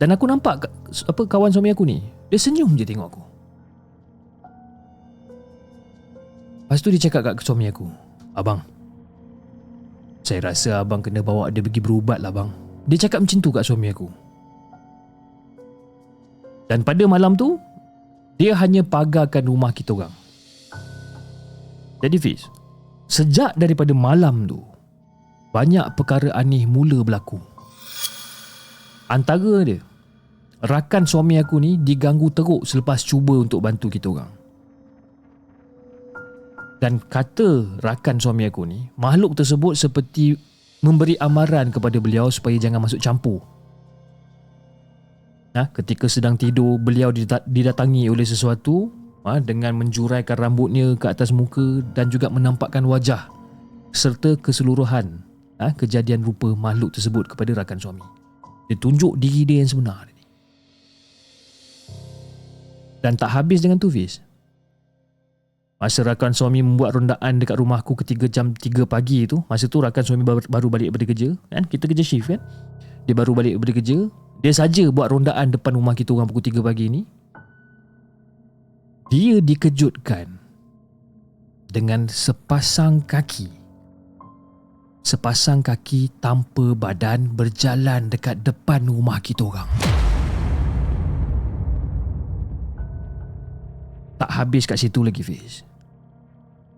Dan 0.00 0.12
aku 0.12 0.24
nampak 0.24 0.68
apa 1.08 1.22
kawan 1.28 1.52
suami 1.52 1.72
aku 1.72 1.84
ni, 1.84 2.00
dia 2.32 2.40
senyum 2.40 2.72
je 2.76 2.84
tengok 2.88 3.08
aku. 3.12 3.22
Lepas 6.66 6.80
tu 6.82 6.88
dia 6.90 7.00
cakap 7.06 7.32
kat 7.32 7.44
suami 7.44 7.68
aku, 7.68 7.86
Abang, 8.34 8.64
saya 10.26 10.42
rasa 10.50 10.82
abang 10.82 10.98
kena 10.98 11.22
bawa 11.22 11.46
dia 11.54 11.62
pergi 11.62 11.78
berubat 11.78 12.18
lah 12.18 12.34
bang. 12.34 12.50
Dia 12.90 13.06
cakap 13.06 13.22
macam 13.22 13.38
tu 13.38 13.50
kat 13.54 13.62
suami 13.62 13.94
aku. 13.94 14.10
Dan 16.66 16.82
pada 16.82 17.06
malam 17.06 17.38
tu, 17.38 17.62
dia 18.34 18.58
hanya 18.58 18.82
pagarkan 18.82 19.46
rumah 19.46 19.70
kita 19.70 19.94
orang. 19.94 20.10
Jadi 22.02 22.18
Fiz, 22.18 22.50
sejak 23.06 23.54
daripada 23.54 23.94
malam 23.94 24.50
tu, 24.50 24.58
banyak 25.54 25.94
perkara 25.94 26.34
aneh 26.34 26.66
mula 26.66 27.06
berlaku. 27.06 27.38
Antara 29.06 29.62
dia, 29.62 29.78
rakan 30.66 31.06
suami 31.06 31.38
aku 31.38 31.62
ni 31.62 31.78
diganggu 31.78 32.34
teruk 32.34 32.66
selepas 32.66 32.98
cuba 33.06 33.38
untuk 33.38 33.62
bantu 33.62 33.86
kita 33.86 34.10
orang. 34.10 34.45
Dan 36.76 37.00
kata 37.00 37.80
rakan 37.80 38.20
suami 38.20 38.44
aku 38.44 38.68
ni, 38.68 38.92
makhluk 39.00 39.32
tersebut 39.32 39.72
seperti 39.76 40.36
memberi 40.84 41.16
amaran 41.16 41.72
kepada 41.72 41.96
beliau 41.96 42.28
supaya 42.28 42.60
jangan 42.60 42.84
masuk 42.84 43.00
campur 43.00 43.40
ha, 45.56 45.72
ketika 45.72 46.04
sedang 46.06 46.36
tidur 46.36 46.76
beliau 46.76 47.08
didatangi 47.48 48.12
oleh 48.12 48.28
sesuatu 48.28 48.92
ha, 49.24 49.40
dengan 49.40 49.72
menjuraikan 49.80 50.36
rambutnya 50.36 50.92
ke 51.00 51.08
atas 51.08 51.32
muka 51.32 51.80
dan 51.96 52.12
juga 52.12 52.28
menampakkan 52.28 52.84
wajah 52.84 53.32
serta 53.96 54.36
keseluruhan 54.36 55.24
ha, 55.56 55.72
kejadian 55.72 56.20
rupa 56.20 56.52
makhluk 56.52 56.92
tersebut 56.92 57.24
kepada 57.32 57.56
rakan 57.56 57.80
suami. 57.80 58.06
Dia 58.68 58.76
tunjuk 58.76 59.16
diri 59.16 59.48
dia 59.48 59.64
yang 59.64 59.70
sebenar. 59.72 60.04
Dan 63.00 63.14
tak 63.14 63.30
habis 63.30 63.62
dengan 63.62 63.78
tu 63.78 63.86
Fiz. 63.86 64.18
Masa 65.76 66.00
rakan 66.08 66.32
suami 66.32 66.64
membuat 66.64 66.96
rondaan 66.96 67.36
dekat 67.36 67.60
rumahku 67.60 67.92
ketika 68.00 68.24
jam 68.32 68.56
3 68.56 68.88
pagi 68.88 69.28
tu, 69.28 69.44
masa 69.44 69.68
tu 69.68 69.84
rakan 69.84 70.00
suami 70.00 70.24
baru 70.24 70.72
balik 70.72 70.88
daripada 70.88 71.04
kerja, 71.12 71.28
kan? 71.52 71.68
Kita 71.68 71.84
kerja 71.84 72.00
shift 72.00 72.32
kan? 72.32 72.40
Dia 73.04 73.12
baru 73.12 73.36
balik 73.36 73.60
daripada 73.60 73.76
kerja, 73.76 74.08
dia 74.40 74.52
saja 74.56 74.88
buat 74.88 75.12
rondaan 75.12 75.52
depan 75.52 75.76
rumah 75.76 75.92
kita 75.92 76.16
orang 76.16 76.32
pukul 76.32 76.48
3 76.48 76.64
pagi 76.64 76.88
ni. 76.88 77.04
Dia 79.12 79.36
dikejutkan 79.44 80.32
dengan 81.68 82.08
sepasang 82.08 83.04
kaki. 83.04 83.52
Sepasang 85.04 85.60
kaki 85.60 86.08
tanpa 86.24 86.72
badan 86.72 87.36
berjalan 87.36 88.08
dekat 88.08 88.40
depan 88.40 88.88
rumah 88.88 89.20
kita 89.20 89.44
orang. 89.44 89.68
Tak 94.16 94.32
habis 94.32 94.64
kat 94.64 94.80
situ 94.80 95.04
lagi 95.04 95.20
Fiz. 95.20 95.65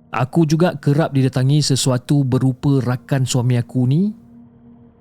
Aku 0.08 0.48
juga 0.48 0.72
kerap 0.80 1.12
didatangi 1.12 1.60
sesuatu 1.60 2.24
berupa 2.24 2.80
rakan 2.80 3.28
suami 3.28 3.60
aku 3.60 3.84
ni 3.84 4.16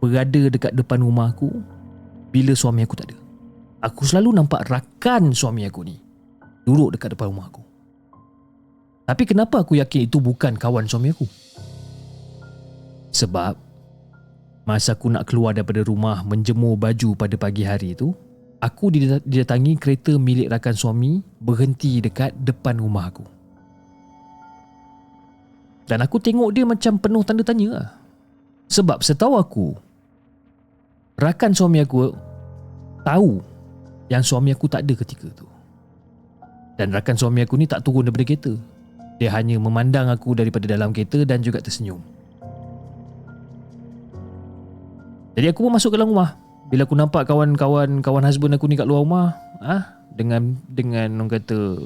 berada 0.04 0.52
dekat 0.52 0.76
depan 0.76 1.00
rumah 1.00 1.32
aku 1.32 1.48
bila 2.28 2.52
suami 2.52 2.84
aku 2.84 2.96
tak 3.00 3.15
ada. 3.15 3.17
Aku 3.88 4.04
selalu 4.04 4.36
nampak 4.36 4.67
rakan 4.67 5.32
suami 5.32 5.63
aku 5.63 5.88
ni 5.88 5.96
duduk 6.67 7.00
dekat 7.00 7.15
depan 7.15 7.32
rumah 7.32 7.48
aku. 7.48 7.63
Tapi 9.08 9.24
kenapa 9.24 9.63
aku 9.63 9.80
yakin 9.80 10.12
itu 10.12 10.20
bukan 10.20 10.60
kawan 10.60 10.84
suami 10.91 11.15
aku? 11.15 11.24
Sebab 13.15 13.56
masa 14.67 14.91
aku 15.00 15.08
nak 15.08 15.32
keluar 15.32 15.56
daripada 15.56 15.88
rumah 15.88 16.20
menjemur 16.28 16.76
baju 16.76 17.15
pada 17.15 17.39
pagi 17.39 17.63
hari 17.63 17.96
itu, 17.96 18.12
aku 18.60 18.91
didatangi 19.24 19.80
kereta 19.80 20.20
milik 20.20 20.52
rakan 20.52 20.76
suami 20.76 21.24
berhenti 21.39 22.04
dekat 22.04 22.36
depan 22.43 22.84
rumah 22.84 23.08
aku. 23.08 23.37
Dan 25.88 26.04
aku 26.04 26.19
tengok 26.19 26.52
dia 26.52 26.67
macam 26.67 27.00
penuh 27.00 27.23
tanda 27.23 27.43
tanya 27.47 27.67
lah. 27.71 27.88
Sebab 28.67 29.00
setahu 29.00 29.39
aku, 29.39 29.67
rakan 31.15 31.56
suami 31.56 31.80
aku 31.80 32.12
tahu 33.08 33.39
yang 34.12 34.19
suami 34.19 34.52
aku 34.52 34.67
tak 34.67 34.84
ada 34.84 34.93
ketika 35.00 35.32
tu. 35.32 35.47
Dan 36.76 36.91
rakan 36.91 37.15
suami 37.15 37.41
aku 37.47 37.56
ni 37.56 37.65
tak 37.65 37.88
turun 37.88 38.04
daripada 38.04 38.28
kereta. 38.28 38.54
Dia 39.17 39.34
hanya 39.34 39.58
memandang 39.58 40.12
aku 40.12 40.36
daripada 40.36 40.67
dalam 40.67 40.91
kereta 40.91 41.23
dan 41.23 41.41
juga 41.41 41.63
tersenyum. 41.63 42.04
Jadi 45.39 45.47
aku 45.50 45.65
pun 45.65 45.71
masuk 45.73 45.93
ke 45.93 45.97
dalam 45.97 46.12
rumah 46.12 46.38
bila 46.67 46.84
aku 46.84 46.95
nampak 47.00 47.23
kawan-kawan 47.23 48.04
kawan 48.04 48.23
husband 48.28 48.60
aku 48.60 48.67
ni 48.67 48.76
kat 48.76 48.84
luar 48.84 49.08
rumah, 49.08 49.28
ah 49.63 49.95
dengan 50.12 50.60
dengan 50.67 51.08
orang 51.15 51.39
kata 51.39 51.80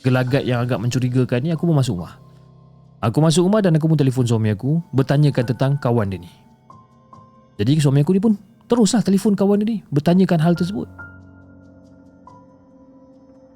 gelagat 0.00 0.48
yang 0.48 0.64
agak 0.64 0.80
mencurigakan 0.80 1.44
ni 1.44 1.52
aku 1.52 1.68
pun 1.68 1.76
masuk 1.76 2.00
rumah. 2.00 2.23
Aku 3.04 3.20
masuk 3.20 3.44
rumah 3.44 3.60
dan 3.60 3.76
aku 3.76 3.84
pun 3.84 4.00
telefon 4.00 4.24
suami 4.24 4.48
aku 4.48 4.80
bertanyakan 4.96 5.44
tentang 5.44 5.76
kawan 5.76 6.08
dia 6.08 6.24
ni. 6.24 6.32
Jadi 7.60 7.76
suami 7.76 8.00
aku 8.00 8.16
ni 8.16 8.22
pun 8.24 8.32
teruslah 8.64 9.04
telefon 9.04 9.36
kawan 9.36 9.60
dia 9.60 9.76
ni 9.76 9.78
bertanyakan 9.92 10.40
hal 10.40 10.56
tersebut. 10.56 10.88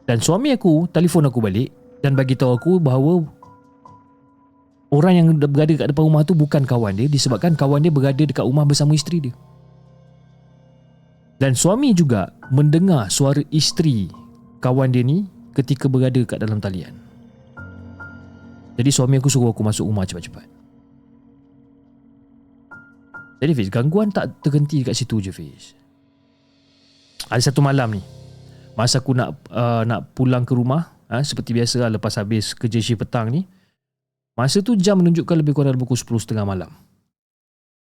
Dan 0.04 0.20
suami 0.20 0.52
aku 0.52 0.84
telefon 0.92 1.32
aku 1.32 1.40
balik 1.40 1.72
dan 2.04 2.12
bagi 2.12 2.36
tahu 2.36 2.60
aku 2.60 2.72
bahawa 2.76 3.24
orang 4.92 5.12
yang 5.16 5.26
berada 5.40 5.72
kat 5.80 5.88
depan 5.96 6.04
rumah 6.04 6.28
tu 6.28 6.36
bukan 6.36 6.68
kawan 6.68 7.00
dia 7.00 7.08
disebabkan 7.08 7.56
kawan 7.56 7.80
dia 7.80 7.92
berada 7.92 8.20
dekat 8.20 8.44
rumah 8.44 8.68
bersama 8.68 8.92
isteri 8.92 9.32
dia. 9.32 9.34
Dan 11.40 11.56
suami 11.56 11.96
juga 11.96 12.36
mendengar 12.52 13.08
suara 13.08 13.40
isteri 13.48 14.12
kawan 14.60 14.92
dia 14.92 15.00
ni 15.00 15.24
ketika 15.56 15.88
berada 15.88 16.20
kat 16.28 16.44
dalam 16.44 16.60
talian. 16.60 17.07
Jadi 18.78 18.90
suami 18.94 19.18
aku 19.18 19.26
suruh 19.26 19.50
aku 19.50 19.66
masuk 19.66 19.90
rumah 19.90 20.06
cepat-cepat. 20.06 20.46
Jadi 23.42 23.52
Fiz, 23.54 23.68
gangguan 23.70 24.14
tak 24.14 24.38
terhenti 24.42 24.86
kat 24.86 24.94
situ 24.94 25.18
je 25.18 25.34
Fiz. 25.34 25.74
Ada 27.26 27.50
satu 27.50 27.58
malam 27.58 27.98
ni, 27.98 28.02
masa 28.78 29.02
aku 29.02 29.14
nak 29.14 29.34
uh, 29.50 29.82
nak 29.82 30.14
pulang 30.14 30.46
ke 30.46 30.54
rumah, 30.54 30.94
ha, 31.10 31.22
seperti 31.22 31.54
biasa 31.54 31.86
lah, 31.86 31.90
lepas 31.98 32.14
habis 32.18 32.54
kerja 32.54 32.78
shift 32.78 33.02
petang 33.02 33.30
ni, 33.30 33.42
masa 34.38 34.62
tu 34.62 34.78
jam 34.78 34.98
menunjukkan 35.02 35.36
lebih 35.42 35.54
kurang 35.58 35.74
pukul 35.74 35.98
10.30 35.98 36.38
malam. 36.46 36.70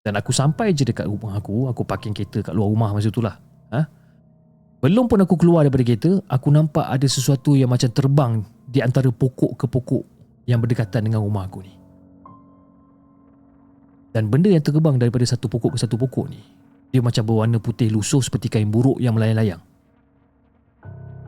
Dan 0.05 0.21
aku 0.21 0.37
sampai 0.37 0.77
je 0.77 0.85
dekat 0.85 1.09
rumah 1.09 1.41
aku, 1.41 1.73
aku 1.73 1.81
parking 1.89 2.13
kereta 2.13 2.45
kat 2.45 2.53
luar 2.53 2.69
rumah 2.69 2.93
masa 2.93 3.09
tu 3.09 3.25
lah. 3.25 3.41
Ha? 3.73 3.81
Belum 4.85 5.09
pun 5.09 5.17
aku 5.17 5.41
keluar 5.41 5.65
daripada 5.65 5.81
kereta, 5.81 6.21
aku 6.29 6.53
nampak 6.53 6.85
ada 6.85 7.09
sesuatu 7.09 7.57
yang 7.57 7.73
macam 7.73 7.89
terbang 7.89 8.33
di 8.69 8.85
antara 8.85 9.09
pokok 9.09 9.57
ke 9.57 9.65
pokok 9.65 10.14
yang 10.45 10.61
berdekatan 10.61 11.09
dengan 11.09 11.25
rumah 11.25 11.49
aku 11.49 11.65
ni. 11.65 11.75
Dan 14.15 14.31
benda 14.31 14.47
yang 14.47 14.63
terbang 14.63 14.95
daripada 14.95 15.27
satu 15.27 15.51
pokok 15.51 15.75
ke 15.75 15.79
satu 15.83 15.99
pokok 15.99 16.31
ni, 16.31 16.39
dia 16.95 17.03
macam 17.03 17.27
berwarna 17.27 17.59
putih 17.59 17.91
lusuh 17.91 18.23
seperti 18.23 18.47
kain 18.47 18.71
buruk 18.71 19.03
yang 19.03 19.19
melayang-layang. 19.19 19.59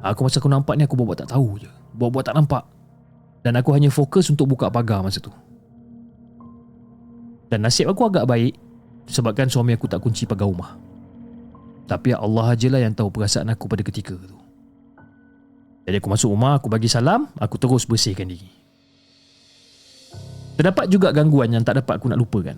Aku 0.07 0.22
masa 0.22 0.38
aku 0.38 0.46
nampak 0.46 0.79
ni 0.79 0.87
aku 0.87 0.94
buat-buat 0.94 1.26
tak 1.26 1.35
tahu 1.35 1.59
je. 1.59 1.70
Buat-buat 1.98 2.31
tak 2.31 2.38
nampak. 2.38 2.62
Dan 3.42 3.59
aku 3.59 3.74
hanya 3.74 3.90
fokus 3.90 4.31
untuk 4.31 4.46
buka 4.55 4.70
pagar 4.70 5.02
masa 5.02 5.18
tu. 5.18 5.35
Dan 7.50 7.66
nasib 7.66 7.90
aku 7.90 8.07
agak 8.07 8.31
baik 8.31 8.55
sebabkan 9.11 9.50
suami 9.50 9.74
aku 9.74 9.90
tak 9.90 9.98
kunci 9.98 10.22
pagar 10.22 10.46
rumah. 10.46 10.79
Tapi 11.90 12.14
Allah 12.14 12.55
ajalah 12.55 12.83
yang 12.83 12.94
tahu 12.94 13.11
perasaan 13.11 13.50
aku 13.50 13.66
pada 13.66 13.83
ketika 13.83 14.14
tu. 14.14 14.38
Jadi 15.87 16.02
aku 16.02 16.11
masuk 16.11 16.35
rumah, 16.35 16.59
aku 16.59 16.66
bagi 16.66 16.90
salam, 16.90 17.31
aku 17.38 17.59
terus 17.59 17.87
bersihkan 17.87 18.26
diri. 18.26 18.65
Terdapat 20.57 20.88
juga 20.88 21.12
gangguan 21.12 21.53
yang 21.53 21.62
tak 21.62 21.85
dapat 21.85 22.01
aku 22.01 22.09
nak 22.09 22.21
lupakan. 22.21 22.57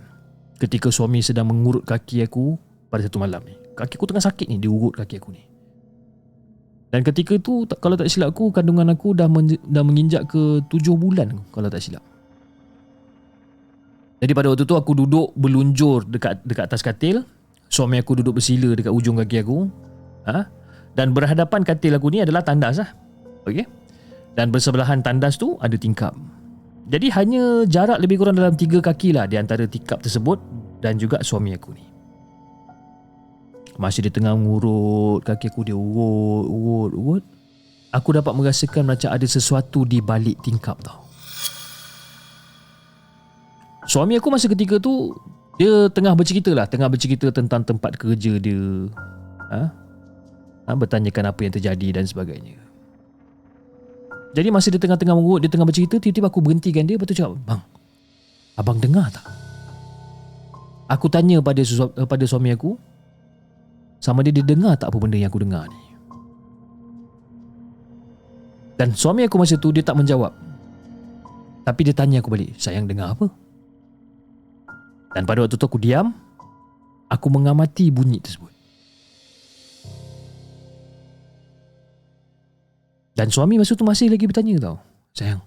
Ketika 0.58 0.90
suami 0.90 1.18
sedang 1.22 1.50
mengurut 1.50 1.82
kaki 1.82 2.22
aku 2.22 2.54
pada 2.90 3.02
satu 3.02 3.18
malam 3.18 3.42
ni. 3.42 3.54
Kaki 3.74 3.98
aku 3.98 4.06
tengah 4.10 4.22
sakit 4.22 4.46
ni, 4.50 4.58
dia 4.58 4.70
urut 4.70 4.94
kaki 4.94 5.18
aku 5.18 5.34
ni. 5.34 5.42
Dan 6.88 7.04
ketika 7.04 7.36
itu, 7.36 7.68
kalau 7.78 8.00
tak 8.00 8.08
silap 8.08 8.32
aku, 8.32 8.48
kandungan 8.48 8.88
aku 8.88 9.12
dah, 9.12 9.28
men- 9.28 9.60
dah 9.60 9.84
menginjak 9.84 10.24
ke 10.30 10.64
tujuh 10.72 10.96
bulan 10.96 11.42
kalau 11.52 11.68
tak 11.68 11.84
silap. 11.84 12.00
Jadi 14.18 14.32
pada 14.34 14.50
waktu 14.50 14.66
tu 14.66 14.74
aku 14.74 14.98
duduk 14.98 15.30
berlunjur 15.38 16.08
dekat 16.10 16.42
dekat 16.42 16.64
atas 16.66 16.82
katil. 16.82 17.22
Suami 17.70 18.02
aku 18.02 18.18
duduk 18.18 18.40
bersila 18.40 18.74
dekat 18.74 18.90
ujung 18.90 19.14
kaki 19.20 19.46
aku. 19.46 19.70
Ha? 20.26 20.48
Dan 20.96 21.14
berhadapan 21.14 21.62
katil 21.62 21.94
aku 21.94 22.10
ni 22.10 22.24
adalah 22.24 22.42
tandas 22.42 22.82
lah. 22.82 22.90
Okey. 23.46 23.68
Dan 24.34 24.50
bersebelahan 24.50 25.04
tandas 25.06 25.38
tu 25.38 25.54
ada 25.62 25.76
tingkap. 25.78 26.16
Jadi 26.88 27.12
hanya 27.12 27.68
jarak 27.68 28.00
lebih 28.00 28.16
kurang 28.16 28.40
dalam 28.40 28.56
tiga 28.56 28.80
kaki 28.80 29.12
lah 29.12 29.28
di 29.28 29.36
antara 29.36 29.68
tingkap 29.68 30.00
tersebut 30.00 30.40
dan 30.80 30.96
juga 30.96 31.20
suami 31.20 31.52
aku 31.52 31.76
ni. 31.76 31.84
Masih 33.76 34.08
dia 34.08 34.12
tengah 34.12 34.34
mengurut 34.34 35.20
kaki 35.22 35.52
aku 35.52 35.68
dia 35.68 35.76
urut, 35.76 36.48
urut, 36.48 36.92
urut. 36.96 37.24
Aku 37.92 38.12
dapat 38.16 38.32
merasakan 38.36 38.88
macam 38.88 39.08
ada 39.12 39.24
sesuatu 39.24 39.84
di 39.84 40.00
balik 40.00 40.40
tingkap 40.44 40.76
tau. 40.80 41.08
Suami 43.88 44.20
aku 44.20 44.28
masa 44.28 44.52
ketika 44.52 44.76
tu 44.76 45.16
dia 45.56 45.88
tengah 45.88 46.12
bercerita 46.12 46.52
lah 46.52 46.68
Tengah 46.68 46.92
bercerita 46.92 47.32
tentang 47.32 47.64
tempat 47.64 47.96
kerja 47.96 48.36
dia 48.36 48.86
ha? 49.48 49.72
Ha, 50.68 50.76
Bertanyakan 50.76 51.32
apa 51.32 51.40
yang 51.40 51.52
terjadi 51.56 51.88
dan 51.96 52.04
sebagainya 52.04 52.67
Jadi 54.36 54.48
masa 54.52 54.68
dia 54.68 54.80
tengah-tengah 54.80 55.16
mengurut 55.16 55.40
Dia 55.40 55.50
tengah 55.50 55.64
bercerita 55.64 55.96
Tiba-tiba 55.96 56.28
aku 56.28 56.40
berhentikan 56.44 56.84
dia 56.84 57.00
Lepas 57.00 57.08
tu 57.08 57.16
cakap 57.16 57.36
Bang 57.48 57.62
Abang 58.58 58.76
dengar 58.76 59.08
tak? 59.08 59.24
Aku 60.88 61.06
tanya 61.12 61.40
pada 61.44 61.60
susu, 61.64 61.88
pada 61.92 62.24
suami 62.24 62.52
aku 62.52 62.76
Sama 64.00 64.24
dia 64.24 64.32
dia 64.32 64.44
dengar 64.44 64.76
tak 64.76 64.92
apa 64.92 64.96
benda 65.00 65.16
yang 65.16 65.32
aku 65.32 65.40
dengar 65.44 65.68
ni 65.68 65.80
Dan 68.76 68.92
suami 68.92 69.24
aku 69.24 69.36
masa 69.40 69.56
tu 69.56 69.72
dia 69.72 69.84
tak 69.84 69.96
menjawab 69.96 70.32
Tapi 71.64 71.80
dia 71.88 71.94
tanya 71.96 72.20
aku 72.20 72.32
balik 72.32 72.56
Sayang 72.60 72.88
dengar 72.88 73.16
apa? 73.16 73.28
Dan 75.16 75.24
pada 75.24 75.44
waktu 75.44 75.56
tu 75.56 75.64
aku 75.64 75.80
diam 75.80 76.12
Aku 77.08 77.32
mengamati 77.32 77.88
bunyi 77.88 78.20
tersebut 78.20 78.57
Dan 83.18 83.34
suami 83.34 83.58
masa 83.58 83.74
tu 83.74 83.82
masih 83.82 84.14
lagi 84.14 84.30
bertanya 84.30 84.54
tau. 84.62 84.78
Sayang. 85.10 85.42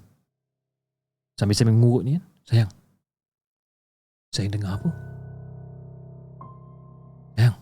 Sambil-sambil 1.40 1.72
mengurut 1.72 2.04
ni 2.04 2.20
kan 2.20 2.24
Sayang. 2.44 2.72
Sayang 4.36 4.52
dengar 4.52 4.76
apa? 4.76 4.90
Sayang. 7.40 7.56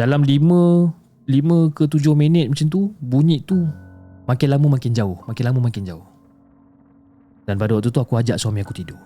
Dalam 0.00 0.24
lima 0.24 0.88
Lima 1.28 1.72
ke 1.72 1.84
tujuh 1.84 2.16
minit 2.16 2.48
macam 2.48 2.68
tu 2.72 2.96
Bunyi 3.00 3.44
tu 3.44 3.68
Makin 4.24 4.48
lama 4.48 4.80
makin 4.80 4.96
jauh. 4.96 5.20
Makin 5.28 5.44
lama 5.44 5.60
makin 5.60 5.84
jauh. 5.84 6.04
Dan 7.44 7.60
pada 7.60 7.76
waktu 7.76 7.92
tu 7.92 8.00
aku 8.00 8.16
ajak 8.16 8.40
suami 8.40 8.64
aku 8.64 8.72
tidur. 8.72 8.96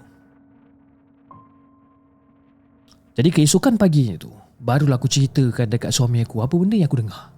Jadi 3.19 3.35
keesokan 3.35 3.75
paginya 3.75 4.15
tu, 4.15 4.31
barulah 4.59 4.99
aku 4.99 5.07
ceritakan 5.07 5.71
dekat 5.71 5.91
suami 5.95 6.23
aku 6.23 6.43
apa 6.43 6.55
benda 6.55 6.77
yang 6.77 6.91
aku 6.91 7.01
dengar. 7.01 7.31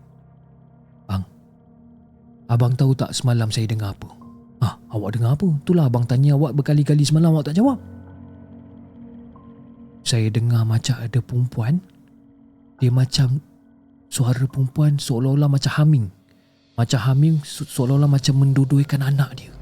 Bang, 1.06 1.24
abang 2.48 2.74
tahu 2.74 2.96
tak 2.96 3.12
semalam 3.12 3.52
saya 3.52 3.68
dengar 3.68 3.92
apa? 3.94 4.09
Ah, 4.61 4.74
awak 4.92 5.16
dengar 5.16 5.37
apa? 5.37 5.48
Itulah 5.48 5.88
abang 5.88 6.04
tanya 6.04 6.37
awak 6.37 6.52
berkali-kali 6.56 7.04
semalam 7.04 7.33
awak 7.33 7.52
tak 7.52 7.56
jawab. 7.61 7.80
Saya 10.04 10.33
dengar 10.33 10.64
macam 10.64 10.96
ada 10.96 11.18
perempuan. 11.20 11.80
Dia 12.80 12.88
macam 12.88 13.44
suara 14.09 14.44
perempuan 14.48 14.96
seolah-olah 14.96 15.48
macam 15.48 15.72
humming. 15.76 16.06
Macam 16.76 17.00
humming 17.04 17.44
seolah-olah 17.44 18.09
macam 18.09 18.40
menduduikan 18.40 19.04
anak 19.04 19.37
dia 19.37 19.52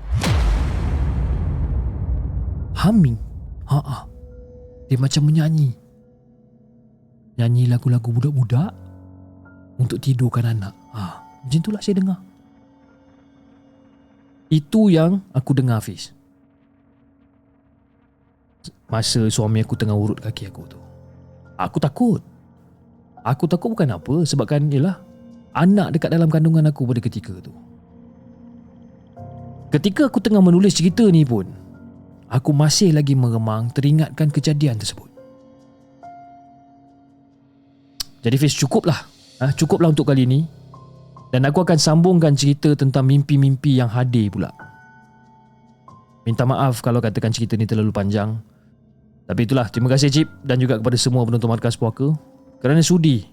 humming. 2.78 3.18
Ha 3.66 3.78
ah. 3.82 4.02
Dia 4.88 4.96
macam 4.96 5.28
menyanyi. 5.28 5.74
Nyanyi 7.38 7.70
lagu-lagu 7.70 8.10
budak-budak 8.10 8.74
untuk 9.78 10.02
tidurkan 10.02 10.58
anak. 10.58 10.74
Ha, 10.90 11.22
macam 11.46 11.58
itulah 11.62 11.78
saya 11.78 12.02
dengar. 12.02 12.18
Itu 14.50 14.90
yang 14.90 15.22
aku 15.30 15.54
dengar 15.54 15.78
Hafiz. 15.78 16.10
Masa 18.88 19.28
suami 19.28 19.62
aku 19.62 19.76
tengah 19.76 19.94
urut 19.94 20.18
kaki 20.18 20.48
aku 20.50 20.66
tu. 20.66 20.80
Aku 21.54 21.78
takut. 21.78 22.24
Aku 23.22 23.44
takut 23.44 23.70
bukan 23.76 23.92
apa 23.92 24.24
sebabkan 24.24 24.66
ialah 24.72 24.98
anak 25.52 25.94
dekat 25.94 26.10
dalam 26.10 26.32
kandungan 26.32 26.66
aku 26.66 26.88
pada 26.88 27.00
ketika 27.04 27.36
tu. 27.38 27.52
Ketika 29.68 30.08
aku 30.08 30.16
tengah 30.24 30.40
menulis 30.40 30.72
cerita 30.72 31.04
ni 31.12 31.28
pun, 31.28 31.44
aku 32.32 32.56
masih 32.56 32.96
lagi 32.96 33.12
meremang 33.12 33.68
teringatkan 33.68 34.32
kejadian 34.32 34.80
tersebut. 34.80 35.07
Jadi 38.22 38.36
Fiz 38.36 38.54
cukuplah. 38.58 39.06
Ha, 39.38 39.54
cukuplah 39.54 39.90
untuk 39.90 40.08
kali 40.08 40.26
ini. 40.26 40.40
Dan 41.28 41.44
aku 41.44 41.60
akan 41.60 41.76
sambungkan 41.76 42.32
cerita 42.32 42.72
tentang 42.72 43.04
mimpi-mimpi 43.04 43.76
yang 43.76 43.92
hadir 43.92 44.32
pula. 44.32 44.48
Minta 46.24 46.48
maaf 46.48 46.80
kalau 46.80 47.04
katakan 47.04 47.32
cerita 47.32 47.56
ni 47.56 47.68
terlalu 47.68 47.92
panjang. 47.92 48.40
Tapi 49.28 49.44
itulah, 49.44 49.68
terima 49.68 49.92
kasih 49.92 50.08
Cip 50.08 50.28
dan 50.40 50.56
juga 50.56 50.80
kepada 50.80 50.96
semua 50.96 51.20
penonton 51.28 51.52
Markas 51.52 51.76
Puaka 51.76 52.16
kerana 52.64 52.80
sudi 52.80 53.28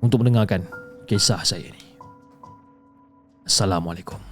untuk 0.00 0.24
mendengarkan 0.24 0.64
kisah 1.04 1.44
saya 1.44 1.68
ni. 1.68 1.84
Assalamualaikum. 3.44 4.31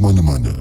Ke 0.00 0.08
mana-mana. 0.08 0.56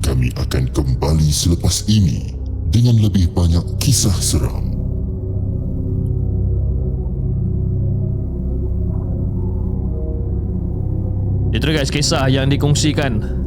Kami 0.00 0.32
akan 0.40 0.72
kembali 0.72 1.28
selepas 1.28 1.84
ini 1.84 2.32
dengan 2.72 2.96
lebih 2.96 3.28
banyak 3.36 3.60
kisah 3.76 4.16
seram. 4.16 4.72
Itu 11.52 11.70
guys 11.70 11.92
kisah 11.92 12.26
yang 12.32 12.50
dikongsikan 12.50 13.44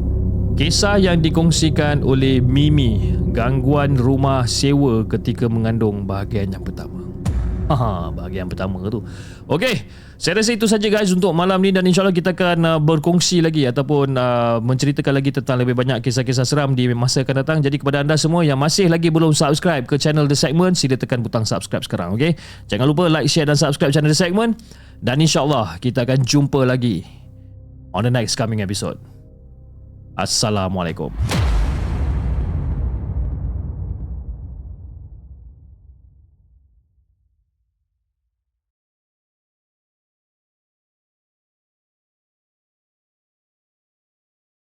Kisah 0.56 0.96
yang 0.96 1.20
dikongsikan 1.20 2.00
oleh 2.00 2.40
Mimi 2.40 3.14
Gangguan 3.36 4.00
rumah 4.00 4.48
sewa 4.48 5.04
ketika 5.04 5.44
mengandung 5.44 6.08
bahagian 6.08 6.56
yang 6.56 6.64
pertama 6.64 6.97
Haha, 7.68 8.08
bahagian 8.16 8.48
pertama 8.48 8.80
tu. 8.88 9.04
Okey, 9.44 9.84
saya 10.16 10.40
rasa 10.40 10.56
itu 10.56 10.64
saja 10.64 10.88
guys 10.88 11.12
untuk 11.12 11.30
malam 11.36 11.60
ni. 11.60 11.70
Dan 11.70 11.84
insyaAllah 11.84 12.16
kita 12.16 12.32
akan 12.32 12.58
uh, 12.64 12.78
berkongsi 12.80 13.44
lagi 13.44 13.68
Ataupun 13.68 14.16
uh, 14.16 14.58
menceritakan 14.64 15.12
lagi 15.14 15.30
tentang 15.30 15.60
lebih 15.60 15.76
banyak 15.76 16.00
kisah-kisah 16.00 16.48
seram 16.48 16.72
di 16.72 16.88
masa 16.96 17.22
akan 17.22 17.36
datang. 17.44 17.58
Jadi 17.60 17.76
kepada 17.78 18.00
anda 18.00 18.16
semua 18.16 18.42
yang 18.42 18.56
masih 18.56 18.88
lagi 18.88 19.12
belum 19.12 19.36
subscribe 19.36 19.84
ke 19.84 20.00
channel 20.00 20.24
The 20.26 20.34
Segment 20.34 20.74
Sila 20.74 20.96
tekan 20.96 21.20
butang 21.20 21.44
subscribe 21.44 21.84
sekarang, 21.84 22.16
okey? 22.16 22.34
Jangan 22.72 22.86
lupa 22.88 23.06
like, 23.06 23.28
share 23.28 23.46
dan 23.46 23.60
subscribe 23.60 23.92
channel 23.92 24.10
The 24.10 24.18
Segment. 24.18 24.58
Dan 24.98 25.22
insyaAllah 25.22 25.78
kita 25.78 26.02
akan 26.02 26.26
jumpa 26.26 26.66
lagi 26.66 27.06
on 27.94 28.02
the 28.02 28.12
next 28.12 28.34
coming 28.34 28.64
episode. 28.64 28.98
Assalamualaikum. 30.18 31.14